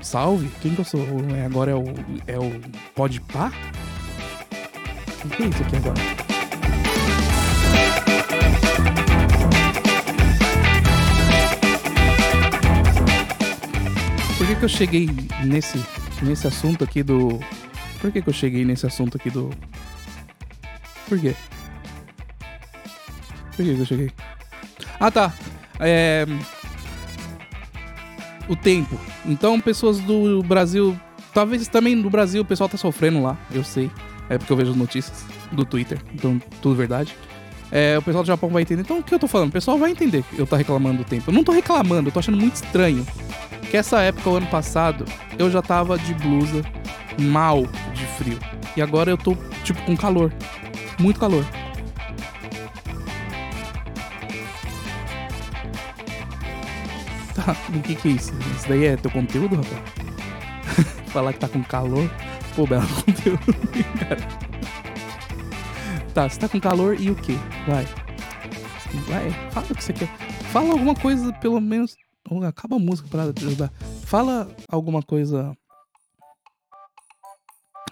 Salve? 0.00 0.48
Quem 0.60 0.74
que 0.74 0.80
eu 0.80 0.84
sou? 0.84 1.04
É, 1.36 1.44
agora 1.44 1.72
é 1.72 1.74
o. 1.74 1.84
É 2.26 2.38
o. 2.38 2.60
Pode 2.94 3.20
pá? 3.20 3.52
O 5.24 5.28
que 5.28 5.42
é 5.42 5.46
isso 5.46 5.62
aqui 5.62 5.76
agora? 5.76 6.00
Por 14.36 14.46
que, 14.46 14.54
que 14.54 14.64
eu 14.64 14.68
cheguei 14.68 15.10
nesse, 15.44 15.84
nesse 16.22 16.46
assunto 16.46 16.84
aqui 16.84 17.02
do. 17.02 17.40
Por 18.00 18.12
que, 18.12 18.22
que 18.22 18.28
eu 18.28 18.32
cheguei 18.32 18.64
nesse 18.64 18.86
assunto 18.86 19.16
aqui 19.16 19.30
do. 19.30 19.50
Por 21.08 21.18
quê? 21.18 21.34
Por 23.56 23.64
que, 23.64 23.74
que 23.74 23.80
eu 23.80 23.86
cheguei? 23.86 24.10
Ah 25.00 25.10
tá. 25.10 25.32
É 25.80 26.24
o 28.48 28.56
tempo. 28.56 28.98
Então, 29.26 29.60
pessoas 29.60 29.98
do 30.00 30.42
Brasil, 30.42 30.98
talvez 31.32 31.68
também 31.68 32.00
do 32.00 32.10
Brasil, 32.10 32.42
o 32.42 32.44
pessoal 32.44 32.68
tá 32.68 32.76
sofrendo 32.76 33.22
lá, 33.22 33.36
eu 33.52 33.62
sei. 33.62 33.90
É 34.28 34.36
porque 34.36 34.52
eu 34.52 34.56
vejo 34.56 34.70
as 34.72 34.76
notícias 34.76 35.24
do 35.52 35.64
Twitter, 35.64 35.98
então 36.14 36.40
tudo 36.60 36.74
verdade. 36.74 37.14
É, 37.70 37.98
o 37.98 38.02
pessoal 38.02 38.24
do 38.24 38.26
Japão 38.26 38.48
vai 38.48 38.62
entender. 38.62 38.82
Então, 38.82 38.98
o 38.98 39.02
que 39.02 39.14
eu 39.14 39.18
tô 39.18 39.28
falando? 39.28 39.50
O 39.50 39.52
pessoal 39.52 39.78
vai 39.78 39.90
entender 39.90 40.22
que 40.22 40.38
eu 40.38 40.46
tô 40.46 40.56
reclamando 40.56 40.98
do 40.98 41.04
tempo. 41.04 41.30
Eu 41.30 41.34
não 41.34 41.44
tô 41.44 41.52
reclamando, 41.52 42.08
eu 42.08 42.12
tô 42.12 42.18
achando 42.18 42.38
muito 42.38 42.54
estranho. 42.56 43.06
Que 43.70 43.76
essa 43.76 44.00
época, 44.00 44.30
o 44.30 44.36
ano 44.36 44.46
passado, 44.46 45.04
eu 45.38 45.50
já 45.50 45.60
tava 45.60 45.98
de 45.98 46.14
blusa, 46.14 46.62
mal 47.20 47.66
de 47.92 48.06
frio. 48.16 48.38
E 48.76 48.80
agora 48.80 49.10
eu 49.10 49.18
tô, 49.18 49.36
tipo, 49.64 49.80
com 49.82 49.96
calor. 49.96 50.32
Muito 50.98 51.20
calor. 51.20 51.44
o 57.74 57.82
que 57.82 57.94
que 57.94 58.08
é 58.08 58.12
isso? 58.12 58.32
Isso 58.56 58.68
daí 58.68 58.84
é 58.84 58.96
teu 58.96 59.10
conteúdo, 59.10 59.56
rapaz? 59.56 59.82
Falar 61.08 61.32
que 61.32 61.38
tá 61.38 61.48
com 61.48 61.62
calor? 61.62 62.10
Pô, 62.54 62.66
belo 62.66 62.86
conteúdo, 63.04 63.54
cara. 63.98 64.48
Tá, 66.14 66.28
você 66.28 66.38
tá 66.38 66.48
com 66.48 66.60
calor 66.60 67.00
e 67.00 67.10
o 67.10 67.14
que? 67.14 67.34
Vai. 67.66 67.86
Vai, 69.06 69.30
fala 69.50 69.66
o 69.70 69.74
que 69.74 69.84
você 69.84 69.92
quer. 69.92 70.08
Fala 70.52 70.72
alguma 70.72 70.94
coisa, 70.94 71.32
pelo 71.34 71.60
menos. 71.60 71.96
Acaba 72.46 72.76
a 72.76 72.78
música 72.78 73.08
pra 73.08 73.24
ajudar. 73.24 73.72
Fala 74.04 74.50
alguma 74.68 75.02
coisa 75.02 75.56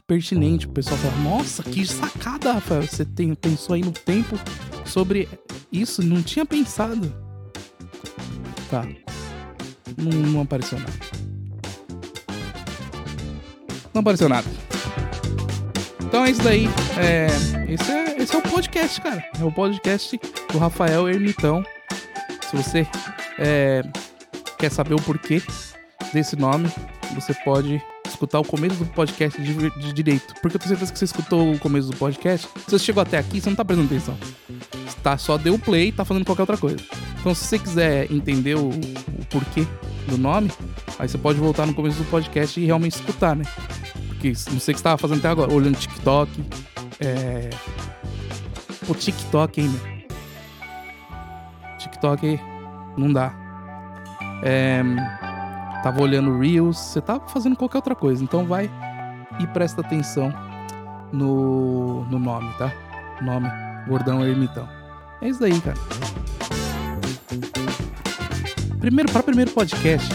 pertinente. 0.07 0.67
O 0.67 0.71
pessoal 0.71 0.97
fala, 0.99 1.17
nossa, 1.19 1.63
que 1.63 1.85
sacada, 1.87 2.53
Rafael. 2.53 2.83
Você 2.83 3.05
tem, 3.05 3.35
pensou 3.35 3.75
aí 3.75 3.83
no 3.83 3.93
tempo 3.93 4.37
sobre 4.85 5.29
isso? 5.71 6.03
Não 6.03 6.23
tinha 6.23 6.45
pensado. 6.45 7.13
Tá. 8.71 8.85
Não, 9.97 10.31
não 10.31 10.41
apareceu 10.43 10.79
nada. 10.79 10.93
Não 13.95 14.01
apareceu 14.01 14.29
nada. 14.29 14.49
Então 16.03 16.25
é 16.25 16.31
isso 16.31 16.43
daí. 16.43 16.69
É, 16.99 17.27
esse, 17.73 17.93
é, 17.93 18.23
esse 18.23 18.35
é 18.35 18.39
o 18.39 18.43
podcast, 18.43 19.01
cara. 19.01 19.25
É 19.41 19.45
o 19.45 19.53
podcast 19.53 20.21
do 20.53 20.59
Rafael 20.59 21.09
Ermitão. 21.09 21.65
Se 22.51 22.57
você 22.57 22.87
é, 23.39 23.83
quer 24.59 24.71
saber 24.71 24.95
o 24.95 25.03
porquê 25.03 25.43
desse 26.13 26.37
nome, 26.37 26.69
você 27.15 27.35
pode 27.35 27.83
escutar 28.07 28.41
o 28.41 28.45
começo 28.45 28.77
do 28.77 28.87
podcast 28.87 29.41
de, 29.41 29.71
de, 29.71 29.93
direito. 29.93 30.35
Porque 30.41 30.57
eu 30.57 30.61
tenho 30.61 30.69
certeza 30.69 30.93
que 30.93 30.99
você 30.99 31.05
escutou 31.05 31.53
o 31.53 31.59
começo 31.59 31.91
do 31.91 31.97
podcast. 31.97 32.49
Se 32.67 32.71
você 32.71 32.79
chegou 32.79 33.03
até 33.03 33.19
aqui, 33.19 33.41
você 33.41 33.49
não 33.49 33.57
tá 33.57 33.65
prestando 33.65 33.89
atenção. 33.89 34.17
Tá, 35.03 35.19
só 35.19 35.37
deu 35.37 35.59
play 35.59 35.89
e 35.89 35.93
tá 35.93 36.05
fazendo 36.05 36.25
qualquer 36.25 36.43
outra 36.43 36.57
coisa. 36.57 36.79
Então, 37.21 37.35
se 37.35 37.45
você 37.45 37.59
quiser 37.59 38.11
entender 38.11 38.57
o 38.57 38.71
porquê 39.37 39.67
do 40.09 40.17
nome, 40.17 40.51
aí 40.99 41.07
você 41.07 41.19
pode 41.19 41.39
voltar 41.39 41.67
no 41.67 41.75
começo 41.75 41.99
do 41.99 42.05
podcast 42.11 42.59
e 42.59 42.65
realmente 42.65 42.95
escutar, 42.95 43.37
né? 43.37 43.45
Porque 44.09 44.29
não 44.29 44.35
sei 44.35 44.55
o 44.55 44.57
que 44.57 44.61
você 44.61 44.73
estava 44.73 44.97
fazendo 44.97 45.19
até 45.19 45.29
agora, 45.29 45.53
olhando 45.53 45.77
TikTok. 45.77 46.31
É. 46.99 47.51
O 48.89 48.95
TikTok 48.95 49.61
ainda. 49.61 49.79
TikTok 51.79 52.41
não 52.97 53.13
dá. 53.13 53.35
É... 54.43 54.83
Tava 55.83 56.01
olhando 56.01 56.39
Reels, 56.39 56.79
você 56.79 57.01
tá 57.01 57.21
fazendo 57.21 57.57
qualquer 57.57 57.79
outra 57.79 57.95
coisa. 57.95 58.25
Então 58.25 58.47
vai 58.47 58.71
e 59.39 59.47
presta 59.49 59.83
atenção 59.83 60.33
no, 61.13 62.05
no 62.07 62.19
nome, 62.19 62.51
tá? 62.55 62.73
Nome, 63.21 63.49
Gordão 63.87 64.25
Ermitão. 64.25 64.69
É 65.21 65.29
isso 65.29 65.41
daí, 65.41 65.61
cara. 65.61 65.77
Primeiro, 68.87 69.11
para 69.11 69.25
primeiro 69.25 69.51
podcast, 69.51 70.09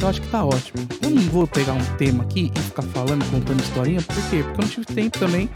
eu 0.00 0.08
acho 0.08 0.22
que 0.22 0.28
tá 0.28 0.42
ótimo. 0.42 0.88
Eu 1.02 1.10
não 1.10 1.20
vou 1.24 1.46
pegar 1.46 1.74
um 1.74 1.84
tema 1.98 2.24
aqui 2.24 2.50
e 2.56 2.58
ficar 2.58 2.80
falando, 2.80 3.22
contando 3.30 3.60
historinha. 3.60 4.00
Por 4.00 4.30
quê? 4.30 4.42
Porque 4.42 4.60
eu 4.60 4.62
não 4.62 4.68
tive 4.68 4.86
tempo 4.86 5.18
também. 5.18 5.50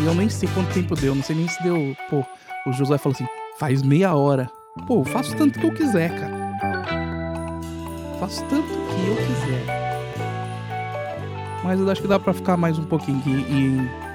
E 0.00 0.04
eu 0.04 0.14
nem 0.16 0.28
sei 0.28 0.48
quanto 0.52 0.74
tempo 0.74 0.96
deu. 0.96 1.14
Não 1.14 1.22
sei 1.22 1.36
nem 1.36 1.46
se 1.46 1.62
deu. 1.62 1.96
Pô, 2.10 2.24
o 2.66 2.72
José 2.72 2.98
falou 2.98 3.14
assim: 3.14 3.28
faz 3.56 3.84
meia 3.84 4.12
hora. 4.16 4.50
Pô, 4.88 5.04
faço 5.04 5.36
tanto 5.36 5.60
que 5.60 5.66
eu 5.66 5.72
quiser, 5.72 6.10
cara. 6.10 6.58
Faço 8.18 8.44
tanto 8.46 8.66
que 8.66 9.06
eu 9.06 9.14
quiser. 9.14 9.64
Mas 11.62 11.78
eu 11.78 11.88
acho 11.88 12.02
que 12.02 12.08
dá 12.08 12.18
pra 12.18 12.34
ficar 12.34 12.56
mais 12.56 12.80
um 12.80 12.84
pouquinho 12.84 13.22
e 13.28 14.09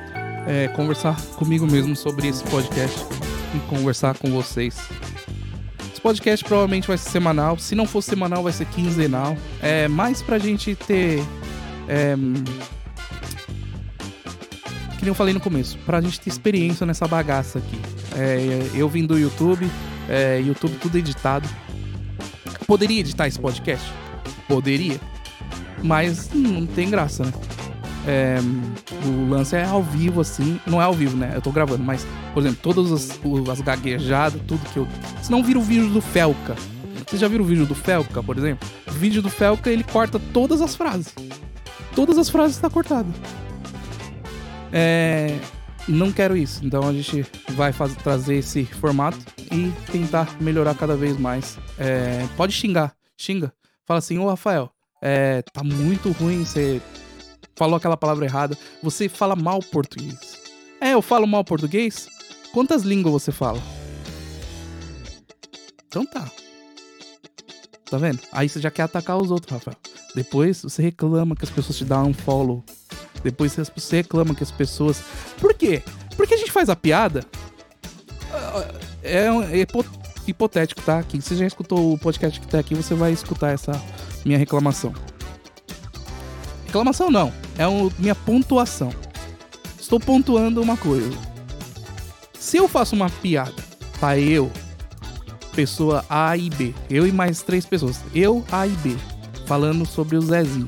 é, 0.48 0.68
conversar 0.70 1.20
comigo 1.38 1.66
mesmo 1.66 1.96
sobre 1.96 2.28
esse 2.28 2.44
podcast 2.44 3.00
e 3.56 3.60
conversar 3.70 4.18
com 4.18 4.30
vocês. 4.32 4.78
Esse 5.92 6.02
podcast 6.02 6.46
provavelmente 6.46 6.88
vai 6.88 6.98
ser 6.98 7.10
semanal. 7.10 7.58
Se 7.58 7.76
não 7.76 7.86
for 7.86 8.02
semanal, 8.02 8.44
vai 8.44 8.54
ser 8.54 8.66
quinzenal. 8.66 9.38
É 9.62 9.88
mais 9.88 10.22
pra 10.22 10.38
gente 10.38 10.76
ter. 10.76 11.24
É, 11.88 12.16
nem 15.06 15.12
eu 15.12 15.16
falei 15.16 15.34
no 15.34 15.40
começo, 15.40 15.78
pra 15.86 16.02
gente 16.02 16.20
ter 16.20 16.30
experiência 16.30 16.86
nessa 16.86 17.08
bagaça 17.08 17.60
aqui. 17.60 17.80
É, 18.18 18.72
eu 18.74 18.90
vim 18.90 19.06
do 19.06 19.18
YouTube, 19.18 19.70
é, 20.10 20.42
YouTube 20.42 20.78
tudo 20.82 20.98
editado. 20.98 21.48
Poderia 22.66 23.00
editar 23.00 23.28
esse 23.28 23.40
podcast? 23.40 23.88
Poderia. 24.48 25.00
Mas 25.84 26.32
não 26.34 26.66
tem 26.66 26.90
graça, 26.90 27.24
né? 27.24 27.32
É, 28.08 28.38
o 29.06 29.30
lance 29.30 29.56
é 29.56 29.64
ao 29.66 29.82
vivo, 29.82 30.22
assim. 30.22 30.60
Não 30.66 30.82
é 30.82 30.86
ao 30.86 30.94
vivo, 30.94 31.18
né? 31.18 31.32
Eu 31.34 31.42
tô 31.42 31.52
gravando, 31.52 31.84
mas, 31.84 32.06
por 32.34 32.42
exemplo, 32.42 32.60
todas 32.62 32.92
as, 32.92 33.20
as 33.52 33.62
gaguejadas, 33.62 34.42
tudo 34.48 34.62
que 34.72 34.78
eu. 34.78 34.88
Senão 35.22 35.44
vira 35.44 35.60
o 35.60 35.62
vídeo 35.62 35.90
do 35.90 36.02
Felca. 36.02 36.56
Vocês 37.06 37.22
já 37.22 37.28
viram 37.28 37.44
o 37.44 37.48
vídeo 37.48 37.66
do 37.66 37.76
Felca, 37.76 38.22
por 38.24 38.38
exemplo? 38.38 38.68
O 38.88 38.92
vídeo 38.92 39.22
do 39.22 39.30
Felca 39.30 39.70
ele 39.70 39.84
corta 39.84 40.20
todas 40.34 40.62
as 40.62 40.76
frases. 40.76 41.14
Todas 41.96 42.18
as 42.18 42.30
frases 42.30 42.58
tá 42.58 42.70
cortadas. 42.70 43.14
É, 44.72 45.38
não 45.88 46.12
quero 46.12 46.36
isso. 46.36 46.66
Então 46.66 46.88
a 46.88 46.94
gente 46.94 47.26
vai 47.50 47.72
fazer, 47.72 47.96
trazer 47.98 48.36
esse 48.36 48.66
formato 48.66 49.20
e 49.52 49.72
tentar 49.92 50.30
melhorar 50.42 50.76
cada 50.76 50.96
vez 50.96 51.18
mais. 51.18 51.58
É, 51.78 52.26
pode 52.36 52.54
xingar, 52.54 52.94
xinga. 53.18 53.54
Fala 53.86 54.00
assim, 54.00 54.18
ô 54.18 54.28
Rafael, 54.28 54.72
é, 55.02 55.44
tá 55.54 55.64
muito 55.64 56.12
ruim, 56.12 56.44
você 56.44 56.82
falou 57.56 57.76
aquela 57.76 57.98
palavra 57.98 58.26
errada. 58.26 58.58
Você 58.84 59.10
fala 59.10 59.36
mal 59.36 59.60
português. 59.62 60.40
É, 60.80 60.94
eu 60.94 61.02
falo 61.02 61.26
mal 61.26 61.44
português? 61.44 62.08
Quantas 62.54 62.84
línguas 62.84 63.24
você 63.24 63.32
fala? 63.32 63.62
Então 65.88 66.06
tá. 66.06 66.30
Tá 67.90 67.98
vendo? 67.98 68.20
Aí 68.32 68.50
você 68.50 68.60
já 68.60 68.72
quer 68.72 68.84
atacar 68.84 69.18
os 69.18 69.32
outros, 69.32 69.52
Rafael. 69.52 69.78
Depois 70.14 70.62
você 70.62 70.82
reclama 70.82 71.36
que 71.36 71.46
as 71.46 71.52
pessoas 71.52 71.78
te 71.78 71.86
dão 71.86 72.10
um 72.10 72.14
follow. 72.14 72.64
Depois 73.24 73.56
você 73.76 73.98
reclama 73.98 74.36
que 74.36 74.44
as 74.44 74.52
pessoas. 74.52 75.02
Por 75.40 75.54
quê? 75.54 75.82
Porque 76.16 76.34
a 76.34 76.38
gente 76.38 76.52
faz 76.52 76.70
a 76.70 76.76
piada. 76.76 77.26
É, 79.04 79.28
é 79.28 79.68
hipotético, 80.28 80.82
tá? 80.82 81.04
Que 81.04 81.22
você 81.22 81.36
já 81.36 81.46
escutou 81.46 81.94
o 81.94 81.98
podcast 81.98 82.40
que 82.40 82.48
tá 82.48 82.60
aqui, 82.60 82.74
você 82.74 82.94
vai 82.94 83.12
escutar 83.12 83.52
essa 83.52 83.72
minha 84.26 84.38
reclamação. 84.38 84.94
Reclamação 86.66 87.10
não, 87.12 87.32
é 87.58 87.68
um, 87.68 87.90
minha 87.98 88.16
pontuação. 88.16 88.92
Estou 89.80 90.00
pontuando 90.00 90.62
uma 90.62 90.78
coisa. 90.78 91.12
Se 92.40 92.58
eu 92.58 92.68
faço 92.68 92.96
uma 92.96 93.10
piada 93.10 93.54
para 94.00 94.20
eu, 94.20 94.52
pessoa 95.56 96.06
A 96.10 96.36
e 96.36 96.50
B, 96.50 96.74
eu 96.90 97.08
e 97.08 97.12
mais 97.12 97.42
três 97.42 97.66
pessoas, 97.66 98.02
eu, 98.14 98.44
A 98.52 98.68
e 98.68 98.72
B, 98.72 98.96
falando 99.46 99.86
sobre 99.86 100.18
o 100.18 100.22
Zezinho. 100.22 100.68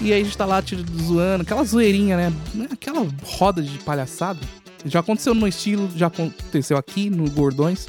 E 0.00 0.12
aí 0.12 0.20
a 0.20 0.24
gente 0.24 0.36
tá 0.36 0.44
lá 0.44 0.62
zoando, 1.00 1.42
aquela 1.42 1.62
zoeirinha, 1.62 2.16
né? 2.16 2.32
Aquela 2.70 3.06
roda 3.24 3.62
de 3.62 3.78
palhaçada. 3.78 4.40
Já 4.84 4.98
aconteceu 4.98 5.32
no 5.32 5.46
estilo, 5.46 5.88
já 5.94 6.08
aconteceu 6.08 6.76
aqui 6.76 7.08
no 7.08 7.30
Gordões. 7.30 7.86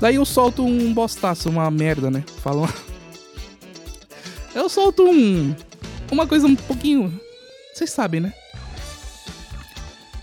Daí 0.00 0.14
eu 0.14 0.24
solto 0.24 0.64
um 0.64 0.94
bostaço, 0.94 1.50
uma 1.50 1.68
merda, 1.70 2.10
né? 2.10 2.24
Falo. 2.42 2.68
Eu 4.52 4.68
solto 4.68 5.04
um. 5.04 5.54
Uma 6.10 6.26
coisa 6.26 6.46
um 6.46 6.56
pouquinho. 6.56 7.20
Vocês 7.72 7.90
sabem, 7.90 8.20
né? 8.20 8.32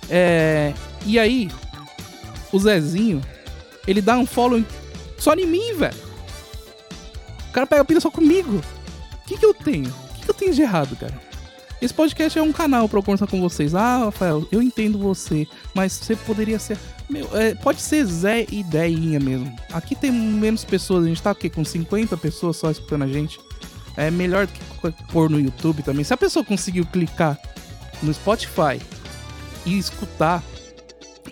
É. 0.09 0.73
E 1.05 1.17
aí, 1.17 1.49
o 2.51 2.59
Zezinho, 2.59 3.21
ele 3.87 4.01
dá 4.01 4.17
um 4.17 4.25
follow 4.25 4.63
só 5.17 5.33
em 5.33 5.45
mim, 5.45 5.73
velho. 5.75 5.95
O 7.49 7.51
cara 7.51 7.65
pega 7.65 7.85
pilha 7.85 8.01
só 8.01 8.11
comigo. 8.11 8.57
O 9.13 9.27
que, 9.27 9.37
que 9.37 9.45
eu 9.45 9.53
tenho? 9.53 9.89
O 9.89 10.13
que, 10.15 10.25
que 10.25 10.29
eu 10.29 10.33
tenho 10.33 10.53
de 10.53 10.61
errado, 10.61 10.95
cara? 10.95 11.27
Esse 11.81 11.93
podcast 11.93 12.37
é 12.37 12.41
um 12.41 12.51
canal 12.51 12.89
pra 12.89 12.97
eu 12.97 13.03
conversar 13.03 13.27
com 13.27 13.39
vocês. 13.39 13.75
Ah, 13.75 14.05
Rafael, 14.05 14.47
eu 14.51 14.61
entendo 14.61 14.97
você, 14.97 15.47
mas 15.75 15.93
você 15.93 16.15
poderia 16.15 16.57
ser. 16.57 16.77
Meu, 17.07 17.29
é, 17.37 17.53
pode 17.53 17.81
ser 17.81 18.03
Zé 18.05 18.45
e 18.49 18.59
Ideinha 18.59 19.19
mesmo. 19.19 19.55
Aqui 19.71 19.95
tem 19.95 20.11
menos 20.11 20.65
pessoas, 20.65 21.05
a 21.05 21.07
gente 21.07 21.21
tá 21.21 21.31
aqui 21.31 21.49
com 21.49 21.63
50 21.63 22.17
pessoas 22.17 22.57
só 22.57 22.71
escutando 22.71 23.03
a 23.03 23.07
gente. 23.07 23.39
É 23.97 24.11
melhor 24.11 24.45
do 24.45 24.53
que 24.53 25.03
pôr 25.11 25.29
no 25.29 25.39
YouTube 25.39 25.81
também. 25.81 26.03
Se 26.03 26.13
a 26.13 26.17
pessoa 26.17 26.45
conseguiu 26.45 26.85
clicar 26.85 27.37
no 28.01 28.13
Spotify 28.13 28.79
e 29.65 29.77
escutar, 29.77 30.43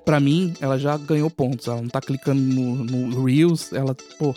pra 0.03 0.19
mim, 0.19 0.53
ela 0.59 0.77
já 0.77 0.97
ganhou 0.97 1.29
pontos. 1.29 1.67
Ela 1.67 1.81
não 1.81 1.89
tá 1.89 2.01
clicando 2.01 2.41
no, 2.41 2.75
no 2.83 3.23
Reels, 3.23 3.71
ela, 3.71 3.95
pô, 4.17 4.35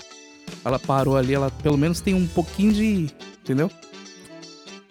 ela 0.65 0.79
parou 0.79 1.17
ali, 1.17 1.35
ela 1.35 1.51
pelo 1.51 1.79
menos 1.79 2.01
tem 2.01 2.15
um 2.15 2.27
pouquinho 2.27 2.73
de. 2.73 3.09
Entendeu? 3.43 3.71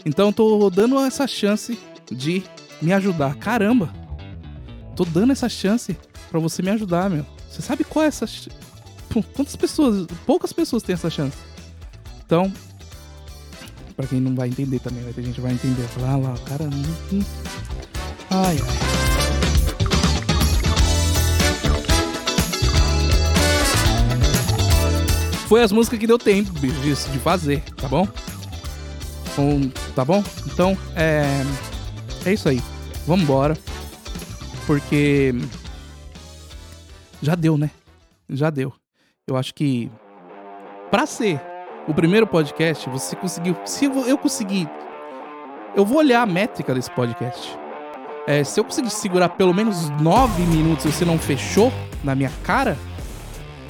Então 0.04 0.34
tô 0.34 0.70
dando 0.70 1.00
essa 1.00 1.28
chance 1.28 1.78
de 2.12 2.44
me 2.82 2.92
ajudar. 2.94 3.36
Caramba! 3.36 3.94
Tô 4.96 5.06
dando 5.06 5.32
essa 5.32 5.48
chance 5.48 5.96
para 6.32 6.40
você 6.40 6.64
me 6.64 6.72
ajudar, 6.72 7.10
meu. 7.10 7.26
Você 7.50 7.62
sabe 7.62 7.84
qual 7.84 8.04
é 8.04 8.08
essa. 8.08 8.26
Quantas 9.36 9.56
pessoas. 9.56 10.08
Poucas 10.26 10.52
pessoas 10.52 10.82
têm 10.82 10.94
essa 10.94 11.10
chance. 11.10 11.38
Então, 12.26 12.52
Pra 13.98 14.06
quem 14.06 14.22
não 14.22 14.36
vai 14.36 14.48
entender 14.48 14.78
também, 14.78 15.04
vai 15.04 15.12
ter 15.12 15.24
gente 15.24 15.34
que 15.34 15.42
vai 15.42 15.54
entender. 15.54 15.82
Falar, 15.88 16.12
ah 16.12 16.18
lá, 16.18 16.34
o 16.36 16.40
cara. 16.42 16.66
Hum. 16.66 17.24
Ai, 18.30 18.56
ai. 18.62 18.78
Foi 25.48 25.64
as 25.64 25.72
músicas 25.72 25.98
que 25.98 26.06
deu 26.06 26.20
tempo, 26.20 26.52
bicho, 26.60 26.80
disso, 26.82 27.10
de 27.10 27.18
fazer, 27.18 27.64
tá 27.76 27.88
bom? 27.88 28.08
Um, 29.36 29.68
tá 29.96 30.06
bom? 30.06 30.24
Então, 30.46 30.78
é. 30.96 31.24
É 32.24 32.34
isso 32.34 32.48
aí. 32.48 32.62
Vambora. 33.08 33.58
Porque. 34.68 35.34
Já 37.20 37.34
deu, 37.34 37.58
né? 37.58 37.72
Já 38.30 38.52
deu. 38.52 38.72
Eu 39.26 39.36
acho 39.36 39.56
que. 39.56 39.90
Pra 40.92 41.08
ser 41.08 41.57
o 41.88 41.94
primeiro 41.94 42.28
podcast, 42.28 42.90
você 42.90 43.16
conseguiu. 43.16 43.56
Se 43.66 43.86
eu 43.86 44.18
conseguir. 44.18 44.70
Eu 45.76 45.86
vou 45.86 46.00
olhar 46.00 46.22
a 46.22 46.26
métrica 46.26 46.74
desse 46.74 46.92
podcast. 46.92 47.58
É, 48.28 48.44
se 48.44 48.60
eu 48.60 48.64
conseguir 48.64 48.90
segurar 48.90 49.30
pelo 49.30 49.54
menos 49.54 49.90
nove 50.02 50.44
minutos 50.44 50.84
e 50.86 50.92
você 50.92 51.06
não 51.06 51.18
fechou 51.18 51.72
na 52.04 52.14
minha 52.14 52.32
cara, 52.44 52.78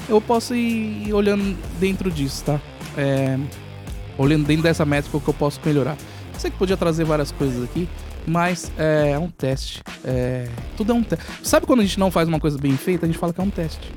eu 0.09 0.19
posso 0.19 0.55
ir 0.55 1.13
olhando 1.13 1.55
dentro 1.79 2.09
disso, 2.09 2.43
tá? 2.45 2.59
É, 2.97 3.37
olhando 4.17 4.47
dentro 4.47 4.63
dessa 4.63 4.83
métrica 4.83 5.19
que 5.19 5.27
eu 5.27 5.33
posso 5.33 5.59
melhorar. 5.63 5.95
Sei 6.39 6.49
que 6.49 6.57
podia 6.57 6.77
trazer 6.77 7.03
várias 7.03 7.31
coisas 7.31 7.63
aqui, 7.63 7.87
mas 8.25 8.71
é, 8.77 9.11
é 9.11 9.19
um 9.19 9.29
teste. 9.29 9.83
É, 10.03 10.47
tudo 10.75 10.91
é 10.93 10.95
um 10.95 11.03
teste. 11.03 11.25
Sabe 11.43 11.67
quando 11.67 11.81
a 11.81 11.83
gente 11.83 11.99
não 11.99 12.09
faz 12.09 12.27
uma 12.27 12.39
coisa 12.39 12.57
bem 12.57 12.75
feita, 12.77 13.05
a 13.05 13.07
gente 13.07 13.19
fala 13.19 13.33
que 13.33 13.41
é 13.41 13.43
um 13.43 13.49
teste. 13.49 13.91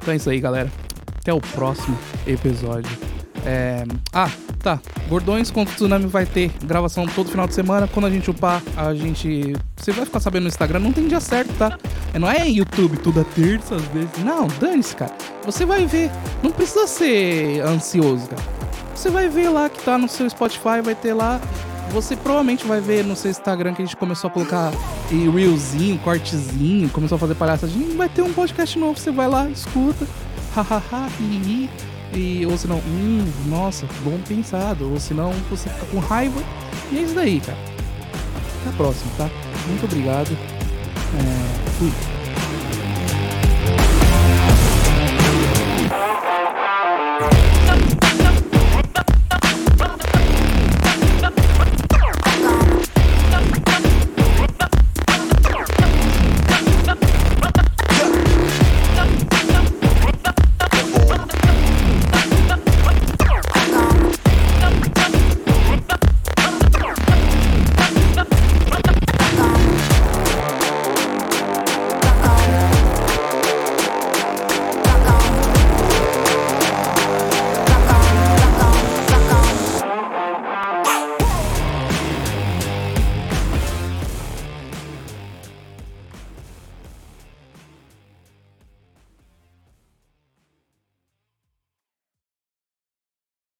Então 0.00 0.12
é 0.12 0.16
isso 0.16 0.30
aí, 0.30 0.38
galera. 0.38 0.85
Até 1.26 1.34
o 1.34 1.40
próximo 1.40 1.98
episódio. 2.24 2.96
É... 3.44 3.82
Ah, 4.12 4.30
tá. 4.60 4.78
Gordões 5.08 5.50
contra 5.50 5.72
o 5.72 5.74
Tsunami 5.74 6.06
vai 6.06 6.24
ter 6.24 6.52
gravação 6.62 7.04
todo 7.04 7.28
final 7.28 7.48
de 7.48 7.54
semana. 7.54 7.88
Quando 7.88 8.06
a 8.06 8.10
gente 8.10 8.30
upar, 8.30 8.62
a 8.76 8.94
gente. 8.94 9.56
Você 9.76 9.90
vai 9.90 10.04
ficar 10.04 10.20
sabendo 10.20 10.44
no 10.44 10.48
Instagram, 10.48 10.78
não 10.78 10.92
tem 10.92 11.08
dia 11.08 11.18
certo, 11.18 11.52
tá? 11.54 11.76
É, 12.14 12.18
não 12.20 12.30
é 12.30 12.48
YouTube 12.48 12.98
toda 12.98 13.24
terça 13.24 13.74
às 13.74 13.82
vezes. 13.86 14.10
Não, 14.24 14.46
dane-se, 14.60 14.94
cara. 14.94 15.12
Você 15.44 15.64
vai 15.64 15.84
ver. 15.84 16.12
Não 16.44 16.52
precisa 16.52 16.86
ser 16.86 17.60
ansioso, 17.62 18.28
cara. 18.28 18.42
Você 18.94 19.10
vai 19.10 19.28
ver 19.28 19.48
lá 19.48 19.68
que 19.68 19.82
tá 19.82 19.98
no 19.98 20.08
seu 20.08 20.30
Spotify, 20.30 20.80
vai 20.80 20.94
ter 20.94 21.12
lá. 21.12 21.40
Você 21.90 22.14
provavelmente 22.14 22.64
vai 22.64 22.80
ver 22.80 23.04
no 23.04 23.16
seu 23.16 23.32
Instagram 23.32 23.74
que 23.74 23.82
a 23.82 23.84
gente 23.84 23.96
começou 23.96 24.28
a 24.28 24.32
colocar 24.32 24.70
reelzinho, 25.10 25.98
cortezinho, 25.98 26.88
começou 26.90 27.16
a 27.16 27.18
fazer 27.18 27.34
palhaçadinha. 27.34 27.96
Vai 27.96 28.08
ter 28.08 28.22
um 28.22 28.32
podcast 28.32 28.78
novo, 28.78 28.96
você 28.96 29.10
vai 29.10 29.26
lá, 29.26 29.50
escuta 29.50 30.06
hahaha, 30.62 31.08
hi, 31.20 31.68
e 32.12 32.46
ou 32.46 32.56
senão, 32.56 32.78
hum, 32.78 33.24
nossa, 33.46 33.86
bom 34.02 34.18
pensado, 34.26 34.90
ou 34.90 34.98
senão 34.98 35.32
você 35.50 35.68
fica 35.68 35.86
com 35.86 35.98
raiva. 35.98 36.40
E 36.90 36.98
é 36.98 37.02
isso 37.02 37.14
daí, 37.14 37.40
cara. 37.40 37.58
Até 38.60 38.70
a 38.70 38.72
próxima, 38.72 39.10
tá? 39.18 39.28
Muito 39.68 39.84
obrigado. 39.84 40.30
É, 40.32 41.70
fui. 41.78 42.15